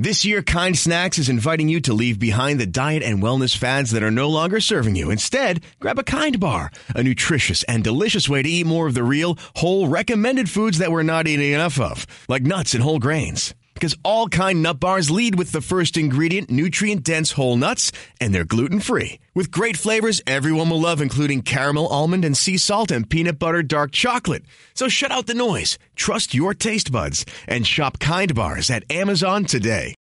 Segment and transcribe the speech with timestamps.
[0.00, 3.90] This year, Kind Snacks is inviting you to leave behind the diet and wellness fads
[3.90, 5.10] that are no longer serving you.
[5.10, 9.02] Instead, grab a Kind Bar, a nutritious and delicious way to eat more of the
[9.02, 13.54] real, whole, recommended foods that we're not eating enough of, like nuts and whole grains.
[13.78, 18.34] Because all Kind Nut Bars lead with the first ingredient, nutrient dense whole nuts, and
[18.34, 19.20] they're gluten free.
[19.36, 23.62] With great flavors everyone will love, including caramel, almond, and sea salt, and peanut butter
[23.62, 24.42] dark chocolate.
[24.74, 29.44] So shut out the noise, trust your taste buds, and shop Kind Bars at Amazon
[29.44, 29.94] today.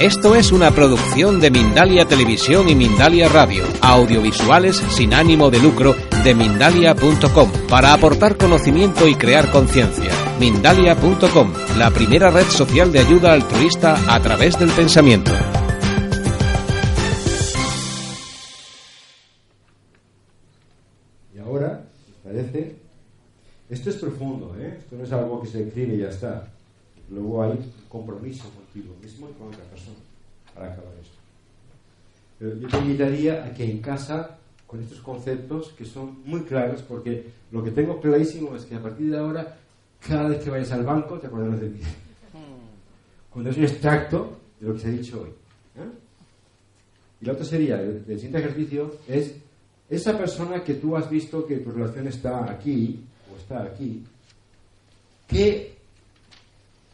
[0.00, 5.96] Esto es una producción de Mindalia Televisión y Mindalia Radio, audiovisuales sin ánimo de lucro
[6.24, 10.10] de mindalia.com, para aportar conocimiento y crear conciencia.
[10.40, 15.30] Mindalia.com, la primera red social de ayuda altruista a través del pensamiento.
[21.34, 22.76] Y ahora, ¿os parece?
[23.68, 24.78] Esto es profundo, ¿eh?
[24.78, 26.48] Esto no es algo que se escribe y ya está.
[27.10, 27.58] Luego hay
[27.90, 29.98] compromiso contigo mismo y con otra persona
[30.54, 31.18] para acabar esto.
[32.38, 34.38] Pero yo te invitaría a que en casa,
[34.74, 38.82] con estos conceptos que son muy claros, porque lo que tengo clarísimo es que a
[38.82, 39.56] partir de ahora,
[40.04, 41.80] cada vez que vayas al banco, te acordarás de mí.
[43.30, 45.28] Cuando es un extracto de lo que se ha dicho hoy.
[45.28, 45.90] ¿eh?
[47.20, 49.36] Y lo otro sería, el, el siguiente ejercicio es
[49.88, 54.02] esa persona que tú has visto que tu relación está aquí o está aquí,
[55.28, 55.76] ¿qué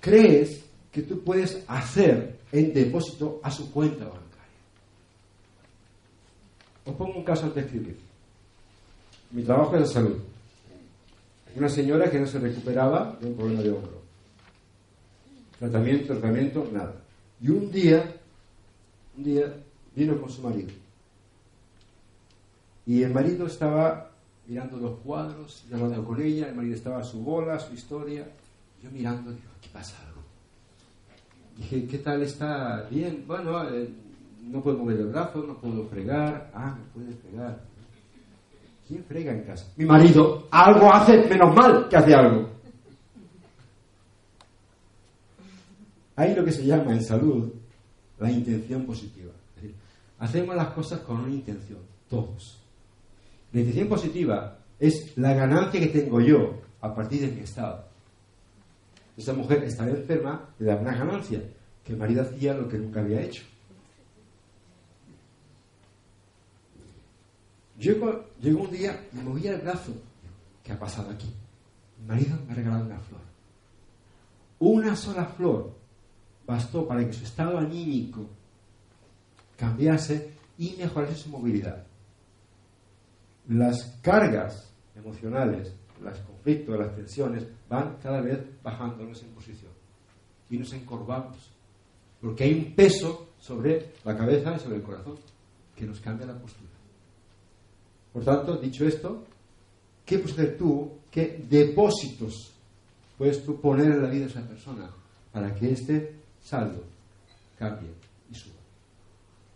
[0.00, 4.29] crees que tú puedes hacer en depósito a su cuenta bancaria?
[7.00, 7.96] Pongo un caso escribir.
[9.30, 10.18] Mi trabajo es de salud.
[11.56, 14.02] Una señora que no se recuperaba de un problema de hombro.
[15.58, 16.96] Tratamiento, tratamiento, nada.
[17.40, 18.04] Y un día,
[19.16, 19.50] un día
[19.96, 20.68] vino con su marido.
[22.84, 24.10] Y el marido estaba
[24.46, 28.28] mirando los cuadros, hablando con ella, el marido estaba a su bola, su historia.
[28.82, 29.96] Yo mirando, digo, ¿qué pasa?
[31.56, 32.86] Dije, ¿qué tal está?
[32.90, 33.88] Bien, bueno, eh,
[34.42, 36.50] no puedo mover el brazo, no puedo fregar.
[36.54, 37.60] Ah, me puedes fregar.
[38.86, 39.72] ¿Quién frega en casa?
[39.76, 40.48] Mi marido.
[40.50, 42.48] Algo hace, menos mal que hace algo.
[46.16, 47.52] Hay lo que se llama en salud
[48.18, 49.32] la intención positiva.
[49.56, 49.76] Es decir,
[50.18, 51.78] hacemos las cosas con una intención,
[52.08, 52.58] todos.
[53.52, 57.84] La intención positiva es la ganancia que tengo yo a partir de mi estado.
[59.16, 61.42] Esta mujer estaba enferma le da una ganancia,
[61.84, 63.42] que el marido hacía lo que nunca había hecho.
[67.80, 69.92] Llegó, llegó un día y movía el brazo.
[70.62, 71.32] ¿Qué ha pasado aquí?
[71.98, 73.20] Mi marido me ha regalado una flor.
[74.58, 75.72] Una sola flor
[76.46, 78.26] bastó para que su estado anímico
[79.56, 81.86] cambiase y mejorase su movilidad.
[83.48, 89.72] Las cargas emocionales, los conflictos, las tensiones van cada vez bajándonos en posición
[90.50, 91.50] y nos encorvamos
[92.20, 95.16] porque hay un peso sobre la cabeza y sobre el corazón
[95.74, 96.69] que nos cambia la postura.
[98.12, 99.24] Por tanto, dicho esto,
[100.04, 100.98] ¿qué puedes hacer tú?
[101.10, 102.52] ¿Qué depósitos
[103.18, 104.90] puedes tú poner en la vida de esa persona
[105.32, 106.84] para que este saldo
[107.58, 107.90] cambie
[108.30, 108.54] y suba?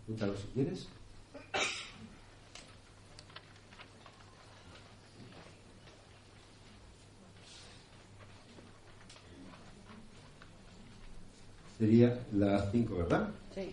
[0.05, 0.87] Pregúntalo si quieres.
[11.77, 13.29] Sería las 5, ¿verdad?
[13.53, 13.69] Sí.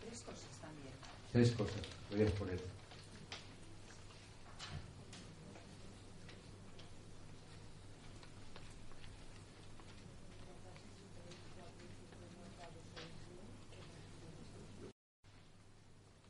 [0.00, 0.92] Tres cosas también.
[1.36, 1.82] Tres cosas.
[2.08, 2.58] Podrías poner.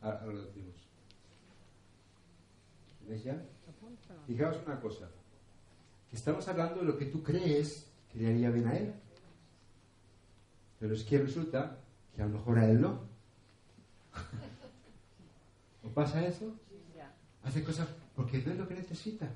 [0.00, 0.74] Ahora ahora lo decimos.
[2.98, 3.40] ¿Tenéis ya?
[4.26, 5.08] Fijaos una cosa.
[6.10, 8.92] Estamos hablando de lo que tú crees que le haría bien a él.
[10.80, 11.78] Pero es que resulta
[12.12, 13.02] que a lo mejor a él no.
[15.96, 16.52] ¿O pasa eso?
[17.42, 19.32] Hace cosas porque no es lo que necesita.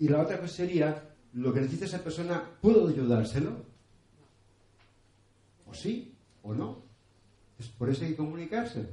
[0.00, 1.04] Y la otra cosa sería,
[1.34, 3.52] lo que necesita esa persona, ¿puedo ayudárselo?
[5.68, 6.82] O sí, o no.
[7.60, 8.88] Es por eso hay que comunicarse.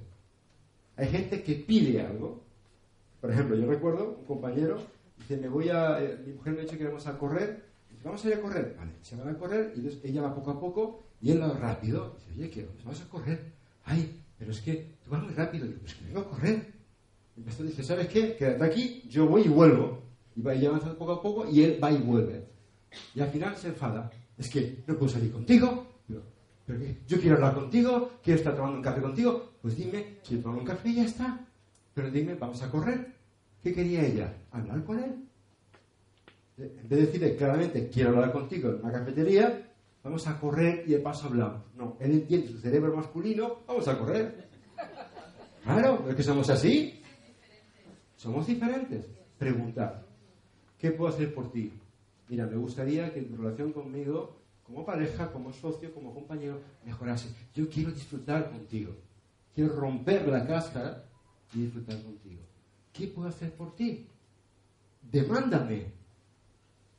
[0.95, 2.43] Hay gente que pide algo.
[3.19, 4.77] Por ejemplo, yo recuerdo un compañero,
[5.17, 8.03] dice, me voy a, eh, mi mujer me ha dicho que vamos a correr, dice,
[8.03, 10.59] vamos a ir a correr, vale, se van a correr, y ella va poco a
[10.59, 13.53] poco, y él va rápido, dice, oye, que vamos a correr,
[13.85, 16.73] ay, pero es que tú vas muy rápido, digo, pues que vengo a correr.
[17.35, 18.35] Y pastor dice, ¿sabes qué?
[18.35, 20.03] Quédate aquí, yo voy y vuelvo.
[20.35, 22.45] Y va y avanza poco a poco, y él va y vuelve.
[23.15, 26.23] Y al final se enfada, es que no puedo salir contigo, pero,
[26.65, 26.97] pero ¿qué?
[27.07, 30.65] yo quiero hablar contigo, quiero estar tomando un café contigo, pues dime, quiero tomar un
[30.65, 31.45] café y ya está.
[31.93, 33.15] Pero dime, vamos a correr.
[33.63, 34.33] ¿Qué quería ella?
[34.51, 35.15] ¿Hablar con él?
[36.57, 39.66] En vez de decirle claramente, quiero hablar contigo en una cafetería,
[40.07, 41.63] vamos a correr y de paso hablamos.
[41.75, 44.47] No, él entiende su cerebro masculino, vamos a correr.
[45.63, 47.01] Claro, es que somos así.
[48.15, 49.05] Somos diferentes.
[49.37, 50.05] Preguntar,
[50.77, 51.73] ¿qué puedo hacer por ti?
[52.29, 57.29] Mira, me gustaría que tu relación conmigo, como pareja, como socio, como compañero, mejorase.
[57.53, 58.95] Yo quiero disfrutar contigo.
[59.53, 61.03] Quiero romper la cáscara
[61.53, 62.43] y disfrutar contigo.
[62.93, 64.07] ¿Qué puedo hacer por ti?
[65.01, 65.96] Demándame.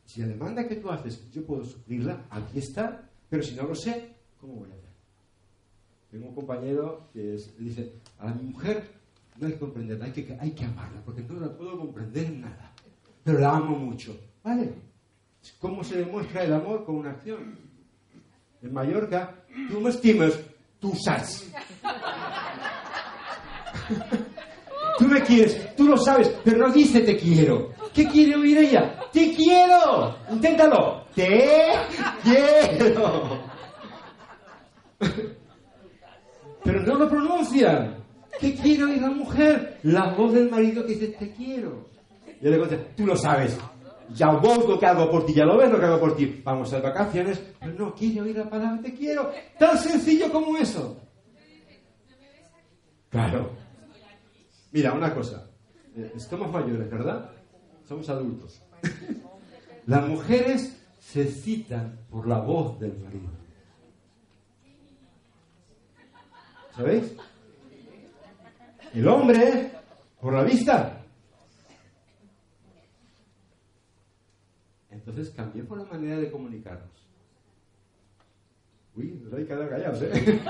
[0.08, 3.10] Si la demanda que tú haces yo puedo suplirla, aquí está.
[3.28, 4.88] Pero si no lo sé, ¿cómo voy a hacer?
[6.10, 8.90] Tengo un compañero que dice, a mi mujer
[9.36, 12.72] no hay que comprenderla, hay que, amarla, porque no la puedo comprender en nada.
[13.22, 14.18] Pero la amo mucho.
[14.42, 14.72] ¿Vale?
[15.58, 16.86] ¿Cómo se demuestra el amor?
[16.86, 17.58] Con una acción.
[18.62, 20.40] En Mallorca, tú me estimas,
[20.80, 21.52] tú sabes.
[24.98, 27.70] Tú me quieres, tú lo sabes, pero no dice te quiero.
[27.92, 29.00] ¿Qué quiere oír ella?
[29.12, 30.16] ¡Te quiero!
[30.30, 31.04] Inténtalo.
[31.14, 31.72] ¡Te
[32.22, 33.40] quiero!
[36.64, 37.96] Pero no lo pronuncian.
[38.40, 39.78] ¿Qué quiere oír la mujer?
[39.82, 41.88] La voz del marido que dice te quiero.
[42.40, 43.58] Y le contesto, tú lo sabes.
[44.14, 46.40] Ya vos lo que hago por ti, ya lo ves lo que hago por ti.
[46.44, 49.30] Vamos a vacaciones, pero no quiere oír la palabra te quiero.
[49.58, 51.00] Tan sencillo como eso.
[53.10, 53.50] Claro.
[54.72, 55.48] Mira, una cosa.
[55.96, 57.30] Eh, estamos mayores, ¿verdad?
[57.88, 58.60] Somos adultos.
[59.86, 63.30] Las mujeres se citan por la voz del marido.
[66.76, 67.16] ¿Sabéis?
[68.92, 69.72] El hombre
[70.20, 71.02] por la vista.
[74.90, 76.90] Entonces cambié por la manera de comunicarnos.
[78.94, 80.12] Uy, nos hay quedado callados, ¿eh?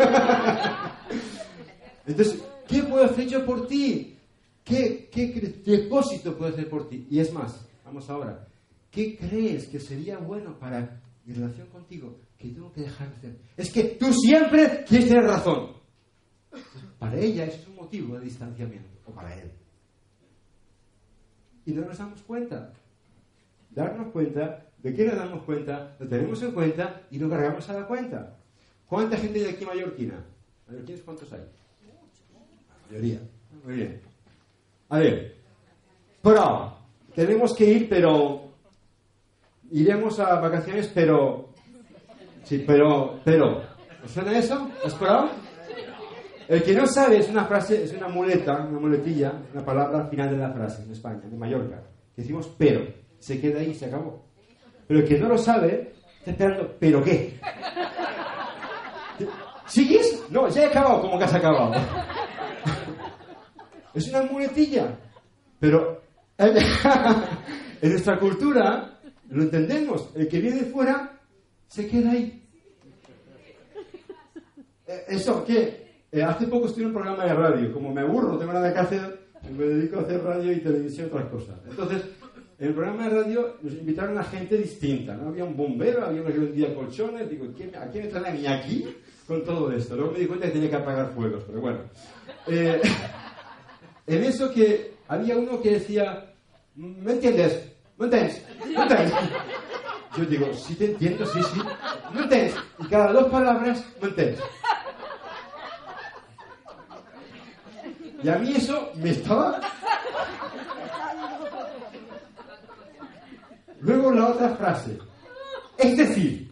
[2.07, 4.18] Entonces, ¿qué puedo hacer yo por ti?
[4.69, 7.07] ¿Qué, depósito puedo hacer por ti?
[7.11, 8.47] Y es más, vamos ahora.
[8.91, 13.39] ¿Qué crees que sería bueno para mi relación contigo que tengo que dejar de hacer?
[13.57, 15.73] Es que tú siempre quieres tener razón.
[16.99, 19.51] Para ella eso es un motivo de distanciamiento, o para él.
[21.65, 22.73] Y no nos damos cuenta.
[23.71, 25.97] Darnos cuenta, ¿de qué nos damos cuenta?
[25.99, 28.37] Lo tenemos en cuenta y lo cargamos a la cuenta.
[28.87, 30.25] ¿Cuánta gente hay aquí mallorquina?
[30.67, 31.41] ¿Mallorquines cuántos hay?
[31.41, 33.21] La mayoría.
[33.65, 34.08] Muy bien.
[34.91, 35.37] A ver,
[36.23, 36.79] pero
[37.15, 38.53] tenemos que ir, pero
[39.71, 41.51] iremos a vacaciones, pero
[42.45, 43.63] sí, pero, pero,
[44.05, 44.71] ¿os suena eso?
[44.85, 45.31] ¿Has?
[46.49, 50.09] El que no sabe es una frase, es una muleta, una muletilla, una palabra al
[50.09, 51.83] final de la frase en España, en Mallorca.
[52.17, 52.87] decimos pero,
[53.19, 54.25] se queda ahí y se acabó.
[54.87, 57.39] Pero el que no lo sabe, está esperando, ¿pero qué?
[59.67, 60.25] ¿Sigues?
[60.31, 61.75] No, ya he acabado, como que has acabado.
[63.99, 64.97] Es una muletilla.
[65.59, 66.03] Pero
[66.39, 69.01] en nuestra cultura
[69.31, 70.11] lo entendemos.
[70.15, 71.19] El que viene fuera
[71.67, 72.45] se queda ahí.
[74.87, 76.05] Eh, eso, ¿qué?
[76.13, 77.73] Eh, hace poco estuve en un programa de radio.
[77.73, 79.19] Como me aburro, tengo nada que hacer,
[79.51, 81.57] me dedico a hacer radio y televisión y otras cosas.
[81.69, 82.03] Entonces,
[82.61, 85.17] en el programa de radio nos invitaron a gente distinta.
[85.17, 85.31] ¿no?
[85.31, 87.29] Había un bombero, había uno que vendía colchones.
[87.29, 88.97] Digo, ¿a quién traen a mí aquí
[89.27, 89.97] con todo esto?
[89.97, 91.81] Luego me di cuenta que tenía que apagar fuegos, pero bueno.
[92.47, 92.81] Eh,
[94.09, 96.33] en eso que había uno que decía,
[96.75, 97.73] ¿me entiendes?
[97.99, 98.43] ¿Me entiendes?
[98.67, 99.13] ¿Me entiendes?
[100.17, 101.61] Yo digo, sí te entiendo, sí, sí.
[102.15, 102.55] ¿Me entiendes?
[102.79, 104.41] Y cada dos palabras, ¿me entiendes?
[108.23, 109.61] Y a mí eso me estaba...
[113.81, 114.99] Luego la otra frase.
[115.77, 116.51] Es decir,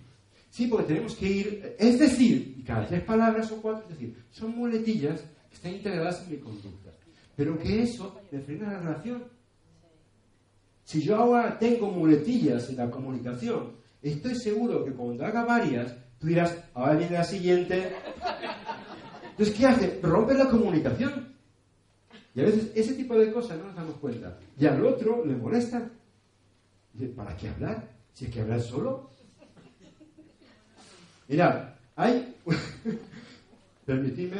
[0.50, 4.24] sí, porque tenemos que ir, es decir, y cada tres palabras o cuatro, es decir,
[4.30, 6.85] son muletillas que están integradas en mi conducta.
[7.36, 9.24] Pero que eso me frena la relación.
[10.84, 16.28] Si yo ahora tengo muletillas en la comunicación, estoy seguro que cuando haga varias, tú
[16.28, 17.92] dirás, ahora viene la siguiente.
[19.30, 20.00] Entonces, ¿qué hace?
[20.02, 21.34] Rompe la comunicación.
[22.34, 24.38] Y a veces ese tipo de cosas no nos damos cuenta.
[24.58, 25.90] Y al otro le molesta.
[27.14, 27.88] ¿Para qué hablar?
[28.12, 29.10] Si hay que hablar solo.
[31.28, 32.34] Mirad, hay.
[33.86, 34.38] Permitidme,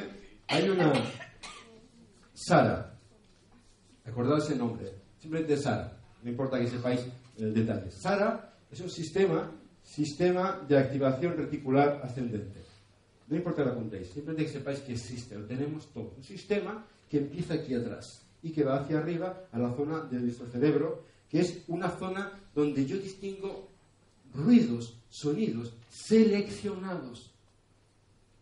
[0.49, 0.93] hay una.
[2.47, 2.97] Sara.
[4.05, 4.93] Acordaos el nombre.
[5.19, 5.99] Simplemente Sara.
[6.23, 7.01] No importa que sepáis
[7.39, 7.91] el detalle.
[7.91, 9.51] Sara es un sistema,
[9.83, 12.63] sistema de activación reticular ascendente.
[13.27, 16.15] No importa que lo contéis, simplemente que sepáis que existe, lo tenemos todo.
[16.17, 20.21] Un sistema que empieza aquí atrás y que va hacia arriba a la zona de
[20.21, 23.73] nuestro cerebro, que es una zona donde yo distingo
[24.33, 27.35] ruidos, sonidos seleccionados.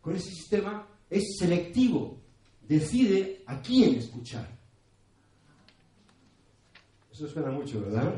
[0.02, 2.20] Con ese sistema es selectivo,
[2.68, 4.48] decide a quién escuchar.
[7.12, 8.14] Eso suena mucho, ¿verdad?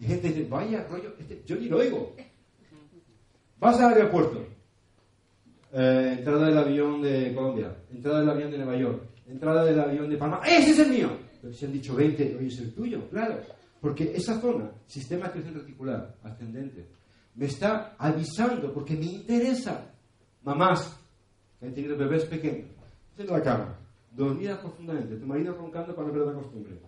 [0.00, 2.14] Gente dice, vaya rollo, este, yo ni lo oigo.
[3.58, 4.46] Vas al aeropuerto.
[5.72, 10.08] Eh, entrada del avión de Colombia, entrada del avión de Nueva York, entrada del avión
[10.08, 10.44] de Panamá.
[10.46, 11.10] ¡Ese es el mío!
[11.40, 13.40] Pero si han dicho 20, hoy es el tuyo, claro.
[13.80, 16.86] Porque esa zona, sistema de reticular ascendente,
[17.34, 19.90] me está avisando porque me interesa.
[20.42, 20.96] Mamás
[21.58, 22.70] que han tenido bebés pequeños,
[23.22, 23.78] en la cama,
[24.12, 26.80] dormida profundamente, tu marido roncando para no perder la costumbre.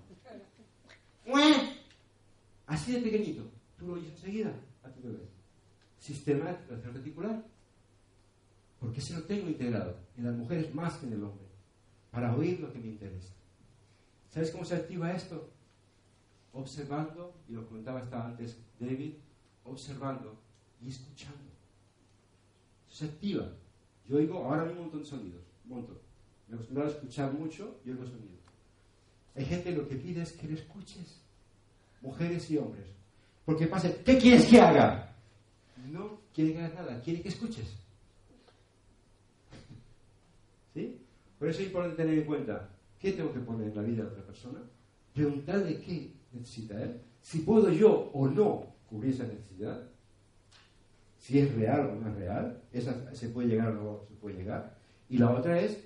[2.67, 3.45] Así de pequeñito,
[3.79, 4.53] tú lo oyes enseguida
[4.83, 5.29] a tu bebé.
[5.99, 7.45] Sistema de creación reticular.
[8.79, 11.47] Porque se lo tengo integrado en las mujeres más que en el hombre,
[12.11, 13.33] para oír lo que me interesa.
[14.29, 15.51] ¿Sabes cómo se activa esto?
[16.53, 19.15] Observando, y lo comentaba hasta antes David,
[19.65, 20.39] observando
[20.83, 21.51] y escuchando.
[22.89, 23.51] Se activa.
[24.07, 25.99] Yo oigo ahora mismo un montón de sonidos, un montón.
[26.49, 28.41] Me acostumbro a escuchar mucho y oigo sonidos.
[29.35, 31.21] Hay gente que lo que pide es que le escuches,
[32.01, 32.87] mujeres y hombres.
[33.45, 35.15] Porque pasa, ¿qué quieres que haga?
[35.91, 37.77] No quiere que hagas nada, quiere que escuches.
[40.75, 41.01] ¿Sí?
[41.39, 44.11] Por eso es importante tener en cuenta qué tengo que poner en la vida de
[44.11, 44.61] otra persona,
[45.13, 49.83] preguntarle qué necesita él, si puedo yo o no cubrir esa necesidad,
[51.19, 54.37] si es real o no es real, esa se puede llegar o no se puede
[54.37, 54.77] llegar.
[55.09, 55.86] Y la otra es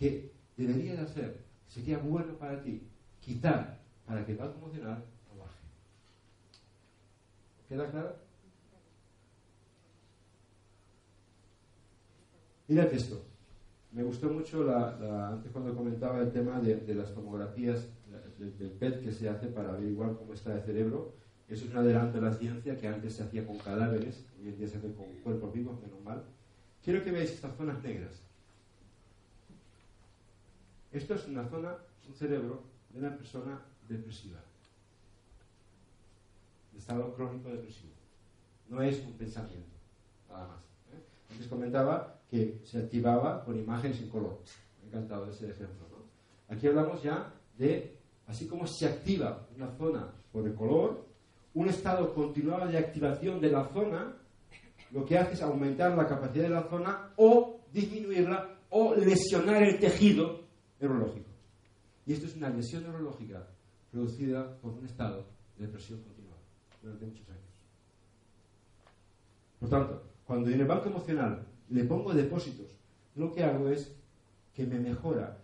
[0.00, 2.82] que debería de hacer, sería bueno para ti,
[3.20, 5.66] quitar para que el banco emocional no baje.
[7.68, 8.16] ¿Queda claro?
[12.66, 13.26] Mira texto.
[13.92, 17.86] Me gustó mucho la, antes cuando comentaba el tema de, las tomografías
[18.38, 21.12] del PET que se hace para averiguar cómo está el cerebro.
[21.46, 24.56] Eso es un adelanto de la ciencia que antes se hacía con cadáveres, hoy en
[24.56, 26.24] día se hace con cuerpos vivos, menos mal.
[26.82, 28.29] Quiero que veáis estas zonas negras.
[30.92, 31.76] Esto es una zona,
[32.08, 34.40] un cerebro de una persona depresiva,
[36.72, 37.92] de estado crónico depresivo.
[38.68, 39.76] No es un pensamiento,
[40.28, 40.58] nada más.
[40.92, 41.02] ¿eh?
[41.30, 44.38] Antes comentaba que se activaba con imágenes en color.
[44.78, 45.86] Me ha encantado ese ejemplo.
[46.48, 51.06] Aquí hablamos ya de, así como se activa una zona por el color,
[51.54, 54.16] un estado continuado de activación de la zona,
[54.90, 59.78] lo que hace es aumentar la capacidad de la zona o disminuirla o lesionar el
[59.78, 60.39] tejido
[60.80, 61.30] neurológico.
[62.06, 63.46] Y esto es una lesión neurológica
[63.90, 65.24] producida por un estado
[65.56, 66.40] de depresión continuada
[66.82, 67.40] durante muchos años.
[69.58, 72.68] Por tanto, cuando en el banco emocional le pongo depósitos,
[73.14, 73.94] lo que hago es
[74.54, 75.38] que me mejora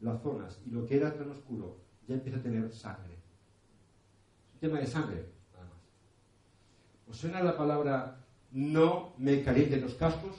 [0.00, 3.14] las zonas y lo que era tan oscuro ya empieza a tener sangre.
[3.14, 7.08] Es un tema de sangre, nada más.
[7.08, 8.18] ¿Os suena la palabra
[8.52, 10.36] no me calienten los cascos?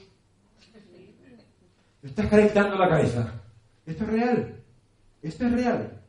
[2.02, 3.42] Me estás calentando la cabeza.
[3.86, 4.64] Esto es real.
[5.22, 6.02] Esto es real.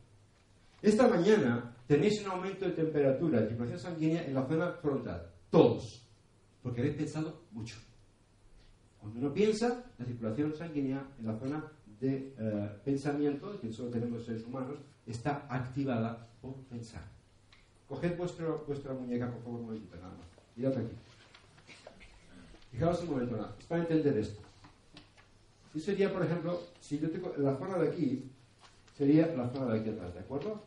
[0.82, 5.30] Esta mañana tenéis un aumento de temperatura, de circulación sanguínea en la zona frontal.
[5.50, 6.04] Todos.
[6.62, 7.78] Porque habéis pensado mucho.
[9.00, 11.64] Cuando uno piensa, la circulación sanguínea en la zona
[12.00, 17.04] de eh, pensamiento, que solo tenemos seres humanos, está activada por pensar.
[17.88, 20.28] Coged vuestro, vuestra muñeca, por favor, un momentito, nada más.
[20.56, 20.96] Mirad aquí.
[22.72, 24.47] Fijaos un momento, nada, es para entender esto.
[25.74, 28.24] Si sería, por ejemplo, si yo tengo la zona de aquí,
[28.98, 30.64] sería la zona de aquí atrás, ¿de acuerdo?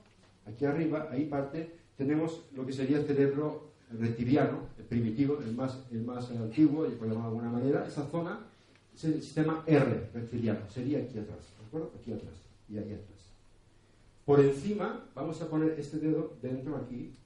[0.46, 5.80] Aquí arriba, ahí parte, tenemos lo que sería el cerebro reptiliano, el primitivo, el más,
[5.90, 8.40] el más antiguo, y por llamarlo de alguna manera, esa zona
[8.94, 11.92] es el sistema R, reptiliano, sería aquí atrás, ¿de acuerdo?
[11.98, 12.34] Aquí atrás
[12.68, 13.18] y aquí atrás.
[14.24, 17.16] Por encima, vamos a poner este dedo dentro aquí,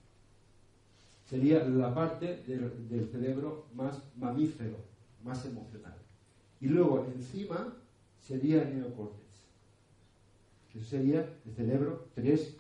[1.29, 4.77] sería la parte del cerebro más mamífero,
[5.23, 6.04] más emocional.
[6.61, 7.75] Y luego encima
[8.21, 9.25] sería el neocórtex,
[10.73, 12.57] que sería el cerebro 3,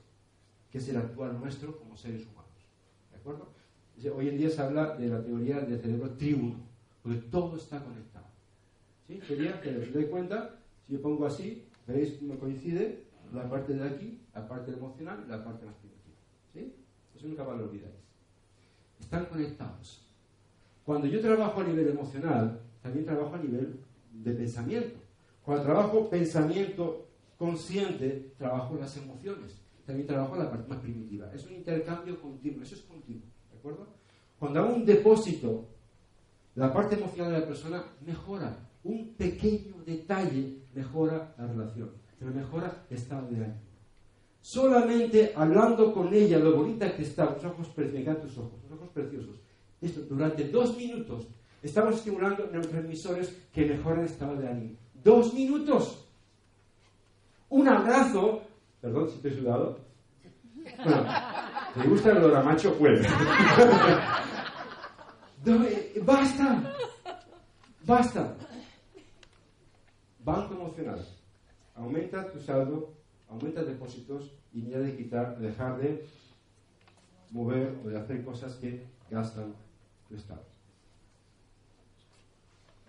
[0.70, 2.44] que es el actual nuestro como seres humanos.
[3.10, 3.48] ¿De acuerdo?
[4.16, 6.56] Hoy en día se habla de la teoría del cerebro triuno,
[7.02, 8.26] porque todo está conectado.
[9.06, 9.20] ¿Sí?
[9.26, 13.88] Sería que os doy cuenta, si yo pongo así, veréis cómo coincide la parte de
[13.88, 16.16] aquí, la parte emocional y la parte más primitiva.
[16.52, 16.74] ¿Sí?
[17.16, 17.94] Eso nunca lo olvidáis.
[19.00, 20.06] Están conectados.
[20.84, 23.80] Cuando yo trabajo a nivel emocional, también trabajo a nivel
[24.12, 25.00] de pensamiento.
[25.42, 29.58] Cuando trabajo pensamiento consciente, trabajo las emociones.
[29.86, 31.30] También trabajo la parte más primitiva.
[31.32, 33.22] Es un intercambio continuo, eso es continuo.
[34.38, 35.66] Cuando hago un depósito,
[36.56, 38.54] la parte emocional de la persona mejora.
[38.82, 43.60] Un pequeño detalle mejora la relación, pero mejora el estado de ánimo.
[44.42, 49.40] Solamente hablando con ella, lo bonita que está, los ojos preciosos, ojos, los ojos preciosos.
[49.80, 51.28] Esto, durante dos minutos,
[51.68, 54.76] estamos estimulando neurotransmisores que mejoran el estado de ánimo.
[55.02, 56.06] Dos minutos.
[57.48, 58.42] Un abrazo,
[58.80, 59.78] perdón si estoy sudado.
[60.84, 61.04] Bueno,
[61.74, 62.56] ¿Te gusta el olor a?
[62.78, 63.06] Pues.
[66.02, 66.74] Basta.
[67.84, 68.36] Basta.
[70.20, 71.04] Banco emocional.
[71.74, 72.94] Aumenta tu saldo,
[73.28, 76.06] aumenta depósitos y ya de quitar, dejar de
[77.32, 79.52] mover o de hacer cosas que gastan
[80.08, 80.44] tu estado.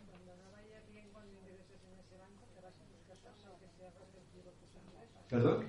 [0.05, 0.21] ¿Perdón?
[0.93, 3.83] Que cuando los ingresos en ese banco no se los acepten de buena gana, te
[3.83, 5.65] vas a otro banco y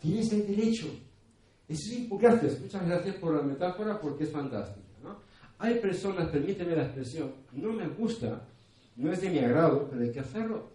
[0.00, 0.86] Tienes el derecho.
[1.68, 4.86] Eso es, gracias, muchas gracias por la metáfora porque es fantástica.
[5.02, 5.18] ¿no?
[5.58, 8.48] Hay personas, permíteme la expresión, no me gusta,
[8.96, 10.70] no es de mi agrado, pero hay que hacerlo.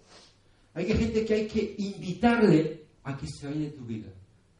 [0.73, 4.11] Hay gente que hay que invitarle a que se vaya de tu vida.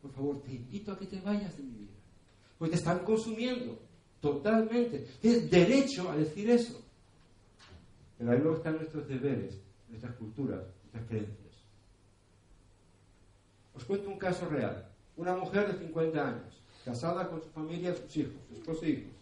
[0.01, 1.93] Por favor, te invito a que te vayas de mi vida.
[2.57, 3.79] Porque te están consumiendo
[4.19, 5.07] totalmente.
[5.21, 6.84] Tienes derecho a decir eso.
[8.17, 11.45] Pero ahí luego están nuestros deberes, nuestras culturas, nuestras creencias.
[13.73, 14.89] Os cuento un caso real.
[15.17, 19.13] Una mujer de 50 años, casada con su familia, sus hijos, su esposo e hijos.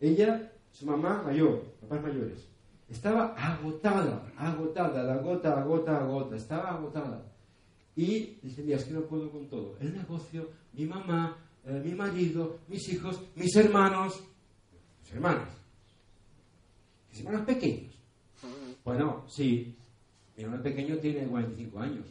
[0.00, 2.48] Ella, su mamá mayor, papás mayores,
[2.88, 7.24] estaba agotada, agotada, la gota a gota a gota, estaba agotada.
[7.96, 9.76] Y dice, mira, es que no puedo con todo.
[9.80, 14.22] El negocio, mi mamá, eh, mi marido, mis hijos, mis hermanos,
[15.00, 15.48] mis hermanos,
[17.08, 17.93] mis hermanos pequeños.
[18.84, 19.76] Bueno, sí,
[20.36, 22.06] mi hermano pequeño tiene 45 años.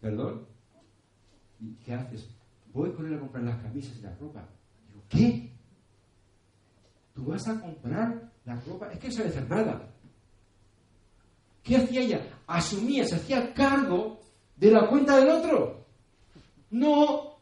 [0.00, 0.46] ¿Perdón?
[1.60, 2.28] ¿Y qué haces?
[2.72, 4.48] Voy con él a comprar las camisas y la ropa.
[4.88, 5.52] Digo, ¿qué?
[7.14, 8.92] ¿Tú vas a comprar la ropa?
[8.92, 9.88] Es que no sabe hacer nada.
[11.62, 12.26] ¿Qué hacía ella?
[12.46, 14.20] Asumía, se hacía cargo
[14.56, 15.84] de la cuenta del otro.
[16.70, 17.32] No.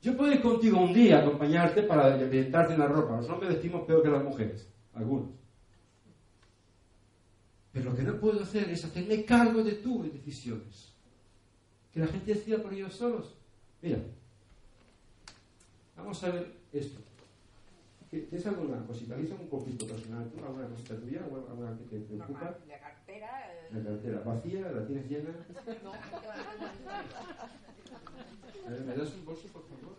[0.00, 3.16] Yo puedo ir contigo un día, acompañarte para orientarte en la ropa.
[3.16, 5.30] Los hombres vestimos peor que las mujeres, algunos.
[7.72, 10.92] Pero lo que no puedo hacer es hacerme cargo de tus decisiones.
[11.92, 13.34] Que la gente decida por ellos solos.
[13.82, 13.98] Mira,
[15.96, 17.00] vamos a ver esto.
[18.10, 19.14] ¿Tienes alguna cosita?
[19.16, 20.30] ¿Tienes algún conflicto personal?
[20.30, 20.42] ¿Tú?
[20.42, 21.20] ¿Alguna cosita tuya?
[21.24, 22.56] ¿Alguna que te preocupa?
[22.66, 23.28] La cartera.
[23.52, 25.30] eh, La cartera vacía, la tienes llena.
[25.84, 25.92] No,
[28.66, 29.96] A ver, ¿me das un bolso, por favor?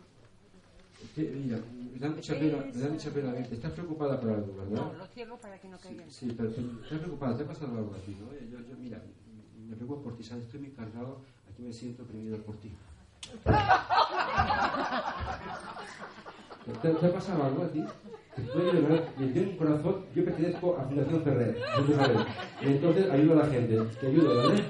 [1.16, 1.58] Que, mira,
[1.94, 3.56] me da mucha pena, me da mucha pena verte.
[3.56, 4.76] Estás preocupada por algo, ¿verdad?
[4.92, 6.10] no, lo cierro para que no Sí, caigan.
[6.12, 8.34] sí, pero te- estás preocupada, te ha pasado algo a ti, ¿no?
[8.52, 9.02] Yo, yo, mira,
[9.68, 10.46] me preocupo por ti, ¿sabes?
[10.46, 12.72] Estoy muy cargado, aquí me siento oprimido por ti.
[16.82, 17.84] ¿Te, te ha pasado algo a ti?
[18.36, 22.18] Te puede de verdad, corazón, yo pertenezco a Fundación Ferrer, no tú sabes.
[22.62, 24.64] Y entonces ayudo a la gente, te ayudo, ¿vale?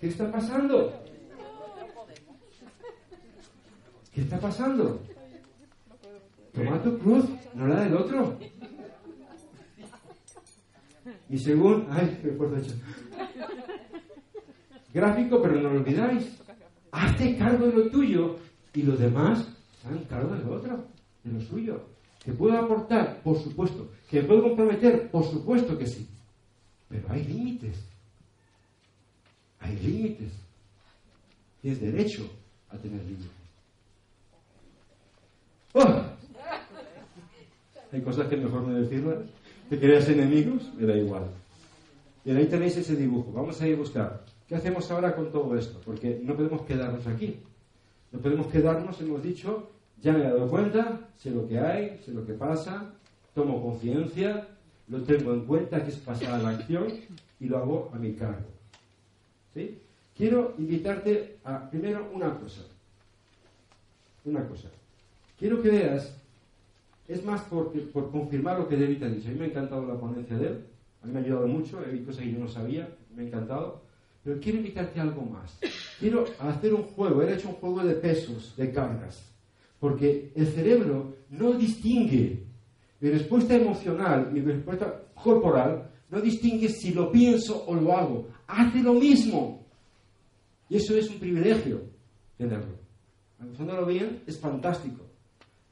[0.00, 1.05] ¿Qué está pasando?
[4.16, 4.98] ¿Qué está pasando?
[6.54, 8.38] Toma tu cruz, no la del otro.
[11.28, 12.74] Y según, ay, esfuerzo he hecho.
[14.94, 16.34] Gráfico, pero no lo olvidáis.
[16.92, 18.38] Hazte cargo de lo tuyo
[18.72, 19.46] y los demás
[19.84, 20.86] hagan cargo de lo otro,
[21.22, 21.82] de lo suyo.
[22.24, 23.20] ¿Que puedo aportar?
[23.22, 23.90] Por supuesto.
[24.08, 25.10] ¿Que me puedo comprometer?
[25.10, 26.08] Por supuesto que sí.
[26.88, 27.84] Pero hay límites.
[29.60, 30.32] Hay límites.
[31.60, 32.26] Tienes derecho
[32.70, 33.35] a tener límites.
[37.92, 39.18] Hay cosas que mejor no decirlas.
[39.68, 40.72] ¿Te creas enemigos?
[40.78, 41.24] Me da igual.
[42.24, 43.32] Y ahí tenéis ese dibujo.
[43.32, 44.24] Vamos a ir a buscar.
[44.48, 45.80] ¿Qué hacemos ahora con todo esto?
[45.84, 47.36] Porque no podemos quedarnos aquí.
[48.12, 49.68] No podemos quedarnos, hemos dicho,
[50.00, 52.92] ya me he dado cuenta, sé lo que hay, sé lo que pasa,
[53.34, 54.46] tomo conciencia,
[54.88, 56.86] lo tengo en cuenta, que es pasar a la acción
[57.40, 58.46] y lo hago a mi cargo.
[59.52, 59.78] ¿Sí?
[60.16, 62.62] Quiero invitarte a, primero, una cosa.
[64.24, 64.68] Una cosa.
[65.38, 66.16] Quiero que veas,
[67.08, 69.28] es más por, por confirmar lo que David ha dicho.
[69.28, 70.64] A mí me ha encantado la ponencia de él,
[71.02, 73.26] a mí me ha ayudado mucho, he visto cosas que yo no sabía, me ha
[73.26, 73.82] encantado.
[74.24, 75.56] Pero quiero invitarte a algo más.
[76.00, 79.32] Quiero hacer un juego, he hecho un juego de pesos, de cargas.
[79.78, 82.42] Porque el cerebro no distingue
[83.00, 88.28] mi respuesta emocional, mi respuesta corporal, no distingue si lo pienso o lo hago.
[88.46, 89.64] Hace lo mismo.
[90.68, 91.82] Y eso es un privilegio
[92.36, 92.74] tenerlo.
[93.52, 95.05] Usándolo bien es fantástico.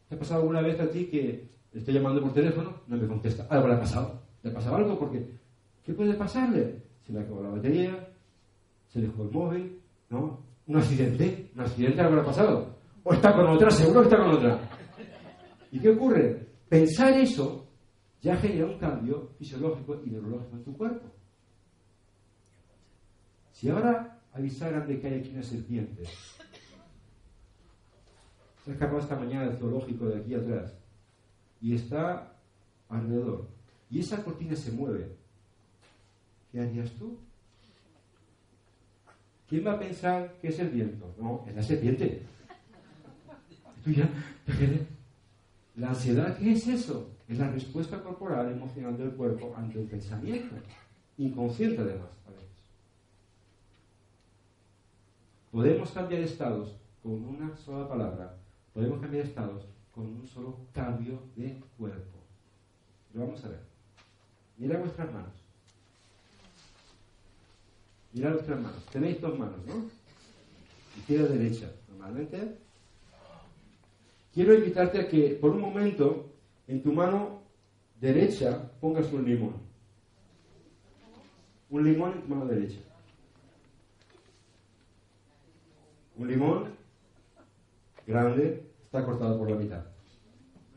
[0.09, 2.83] ¿Te ha pasado alguna vez a ti que le estoy llamando por teléfono?
[2.87, 3.47] No me contesta.
[3.49, 4.21] Algo le ha pasado.
[4.43, 4.99] ¿Le ha pasado algo?
[4.99, 5.27] Porque,
[5.85, 6.83] ¿qué puede pasarle?
[7.07, 8.09] Se le acabó la batería,
[8.89, 10.41] se dejó el móvil, ¿no?
[10.67, 11.51] Un accidente.
[11.55, 12.75] Un accidente algo le ha pasado.
[13.03, 14.59] O está con otra, seguro que está con otra.
[15.73, 16.47] ¿Y qué ocurre?
[16.69, 17.67] Pensar eso
[18.23, 21.07] ya genera un cambio fisiológico y neurológico en tu cuerpo.
[23.53, 26.03] Si ahora avisaran de que hay aquí una serpiente,
[28.65, 30.75] se ha escapado esta mañana del zoológico de aquí atrás
[31.61, 32.33] y está
[32.89, 33.47] alrededor,
[33.91, 35.15] y esa cortina se mueve,
[36.51, 37.19] ¿qué harías tú?
[39.49, 41.15] ¿Quién va a pensar que es el viento?
[41.19, 42.23] No, es la serpiente.
[45.77, 47.11] La ansiedad, ¿qué es eso?
[47.29, 50.57] Es la respuesta corporal emocional del cuerpo ante el pensamiento,
[51.19, 52.09] inconsciente además.
[55.51, 58.37] Podemos cambiar estados con una sola palabra,
[58.75, 62.19] podemos cambiar estados con un solo cambio de cuerpo.
[63.15, 63.61] Lo vamos a ver.
[64.59, 65.33] Mira vuestras manos.
[68.13, 68.85] Mira vuestras manos.
[68.87, 69.89] Tenéis dos manos, ¿no?
[70.99, 72.59] Izquierda y derecha, normalmente.
[74.33, 76.33] Quiero invitarte a que por un momento
[76.67, 77.43] en tu mano
[78.01, 79.55] derecha pongas un limón.
[81.71, 82.81] Un limón en tu mano derecha.
[86.17, 86.84] Un limón
[88.07, 89.85] grande está cortado por la mitad.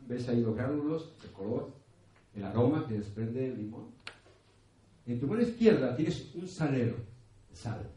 [0.06, 1.70] ¿Ves ahí los gránulos, el color,
[2.34, 3.86] el aroma que desprende el limón?
[5.06, 6.96] En tu mano izquierda tienes un salero
[7.52, 7.90] sal.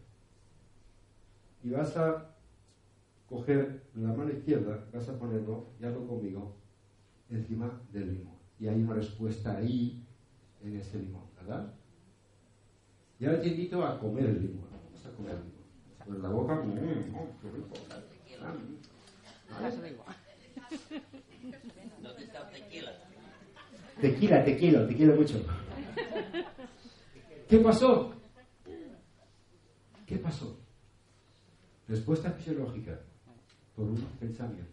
[1.64, 2.36] Y vas a
[3.30, 6.56] coger la mano izquierda, vas a ponerlo, ya lo conmigo,
[7.30, 8.36] encima del limón.
[8.60, 10.06] Y hay una respuesta ahí,
[10.64, 11.74] en ese limón, ¿verdad?
[13.20, 14.68] Y ahora te invito a comer el limón.
[14.72, 15.62] Vamos a comer el limón.
[16.06, 16.72] Por la boca, mmm,
[17.42, 17.74] qué rico.
[19.60, 19.70] Ah,
[22.02, 22.92] ¿Dónde está tequila?
[24.00, 25.46] Tequila, tequila, te quiero mucho.
[27.50, 28.14] ¿Qué pasó?
[30.06, 30.58] ¿Qué pasó?
[31.88, 33.00] Respuesta fisiológica
[33.76, 34.72] por un pensamiento.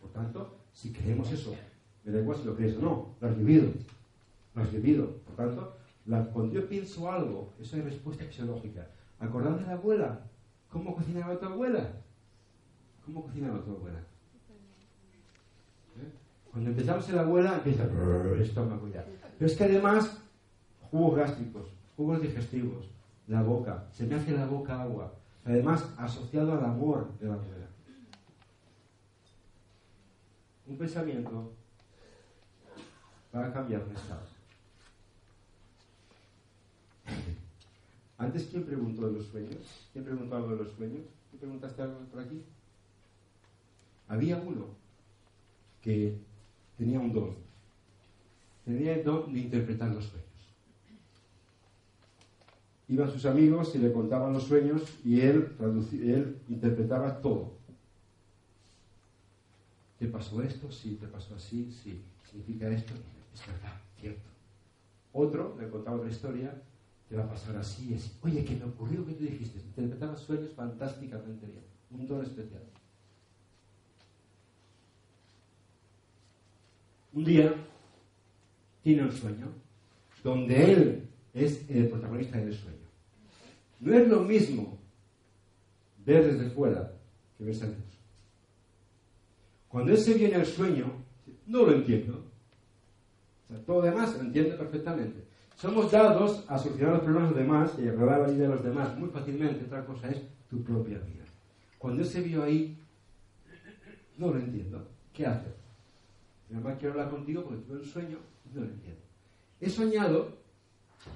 [0.00, 1.54] Por tanto, si creemos eso,
[2.04, 3.72] me da igual si lo crees o no, lo has vivido.
[4.54, 5.20] Lo has vivido.
[5.26, 5.76] Por tanto,
[6.32, 8.88] cuando yo pienso algo, eso es respuesta fisiológica.
[9.18, 10.20] Acordad de la abuela.
[10.70, 11.92] ¿Cómo cocinaba tu abuela?
[13.08, 14.00] ¿Cómo cocinaba tu abuela?
[15.96, 16.12] ¿Eh?
[16.52, 19.02] Cuando empezamos en la abuela, empieza el estómago ya.
[19.38, 20.20] Pero es que además,
[20.90, 22.90] jugos gástricos, jugos digestivos,
[23.26, 25.14] la boca, se me hace la boca agua.
[25.46, 27.66] Además, asociado al amor de la abuela.
[30.66, 31.52] Un pensamiento
[33.34, 34.20] va a cambiar un estado.
[38.18, 39.88] Antes, ¿quién preguntó de los sueños?
[39.94, 41.06] ¿Quién preguntó algo de los sueños?
[41.30, 42.44] ¿Quién preguntaste algo por aquí?
[44.08, 44.66] Había uno
[45.82, 46.18] que
[46.76, 47.36] tenía un don.
[48.64, 50.26] Tenía el don de interpretar los sueños.
[52.88, 55.54] Iban sus amigos y le contaban los sueños y él,
[55.92, 57.52] él interpretaba todo.
[59.98, 60.70] ¿Te pasó esto?
[60.72, 62.00] Sí, te pasó así, sí.
[62.30, 62.94] ¿Significa esto?
[63.34, 64.28] Es verdad, cierto.
[65.12, 66.62] Otro le contaba otra historia,
[67.08, 68.12] te va a pasar así, así.
[68.22, 69.58] Oye, ¿qué me ocurrió que tú dijiste?
[69.58, 71.64] Interpretaba sueños fantásticamente bien.
[71.90, 72.62] Un don especial.
[77.18, 77.52] Un día
[78.80, 79.48] tiene un sueño
[80.22, 82.86] donde él es el protagonista del sueño.
[83.80, 84.78] No es lo mismo
[86.06, 86.92] ver desde fuera
[87.36, 87.98] que ver adentro.
[89.66, 90.92] Cuando él se viene al sueño,
[91.48, 92.22] no lo entiendo.
[93.66, 95.24] todo lo demás lo entiende perfectamente.
[95.56, 98.54] Somos dados a solucionar los problemas de los demás y a arreglar la vida de
[98.54, 99.64] los demás muy fácilmente.
[99.64, 101.24] Otra cosa es tu propia vida.
[101.78, 102.78] Cuando él se vio ahí,
[104.16, 104.86] no lo entiendo.
[105.12, 105.58] ¿Qué hace?
[106.48, 109.02] Mi mamá quiero hablar contigo porque tuve un sueño y no lo entiendo.
[109.60, 110.38] He soñado,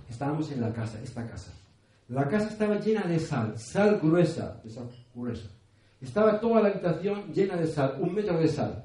[0.09, 1.53] estábamos en la casa, esta casa.
[2.09, 5.49] La casa estaba llena de sal, sal gruesa, de sal gruesa.
[6.01, 8.85] Estaba toda la habitación llena de sal, un metro de sal.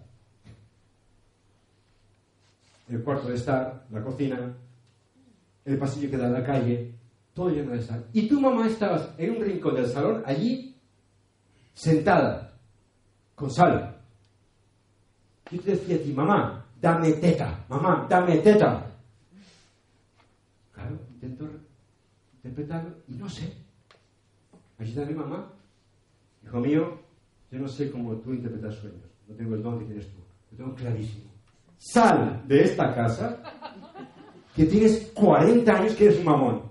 [2.87, 4.55] El cuarto de estar, la cocina,
[5.65, 6.93] el pasillo que da a la calle,
[7.33, 8.05] todo lleno de sal.
[8.13, 10.77] Y tu mamá estabas en un rincón del salón, allí,
[11.73, 12.57] sentada,
[13.35, 13.96] con sal.
[15.51, 18.85] Yo te decía a ti, mamá, dame teta, mamá, dame teta.
[20.73, 21.49] Claro, intento
[22.35, 23.53] interpretarlo y no sé.
[24.79, 25.47] Mi mamá,
[26.43, 26.99] hijo mío,
[27.51, 29.01] yo no sé cómo tú interpretas sueños.
[29.27, 30.17] No tengo el don que tienes tú.
[30.51, 31.31] Lo tengo clarísimo.
[31.77, 33.41] Sal de esta casa
[34.55, 36.61] que tienes 40 años que eres un mamón.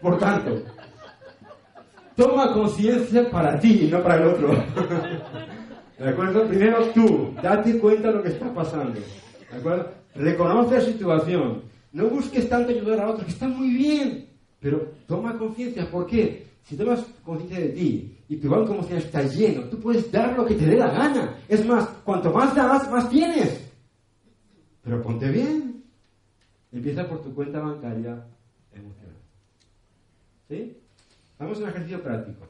[0.00, 0.62] Por tanto,
[2.16, 4.48] toma conciencia para ti y no para el otro.
[5.98, 6.46] ¿De acuerdo?
[6.46, 9.00] Primero tú, date cuenta de lo que está pasando.
[9.50, 9.90] ¿De acuerdo?
[10.14, 11.62] Reconoce la situación.
[11.92, 14.28] No busques tanto ayudar a otros, que está muy bien.
[14.60, 16.46] Pero toma conciencia, ¿por qué?
[16.62, 20.44] Si tomas conciencia de ti y tu banco emocional está lleno, tú puedes dar lo
[20.44, 21.36] que te dé la gana.
[21.48, 23.70] Es más, cuanto más das, más tienes.
[24.82, 25.84] Pero ponte bien.
[26.72, 28.26] Empieza por tu cuenta bancaria
[28.72, 29.16] emocional.
[30.48, 30.76] ¿Sí?
[31.38, 32.46] A un ejercicio práctico.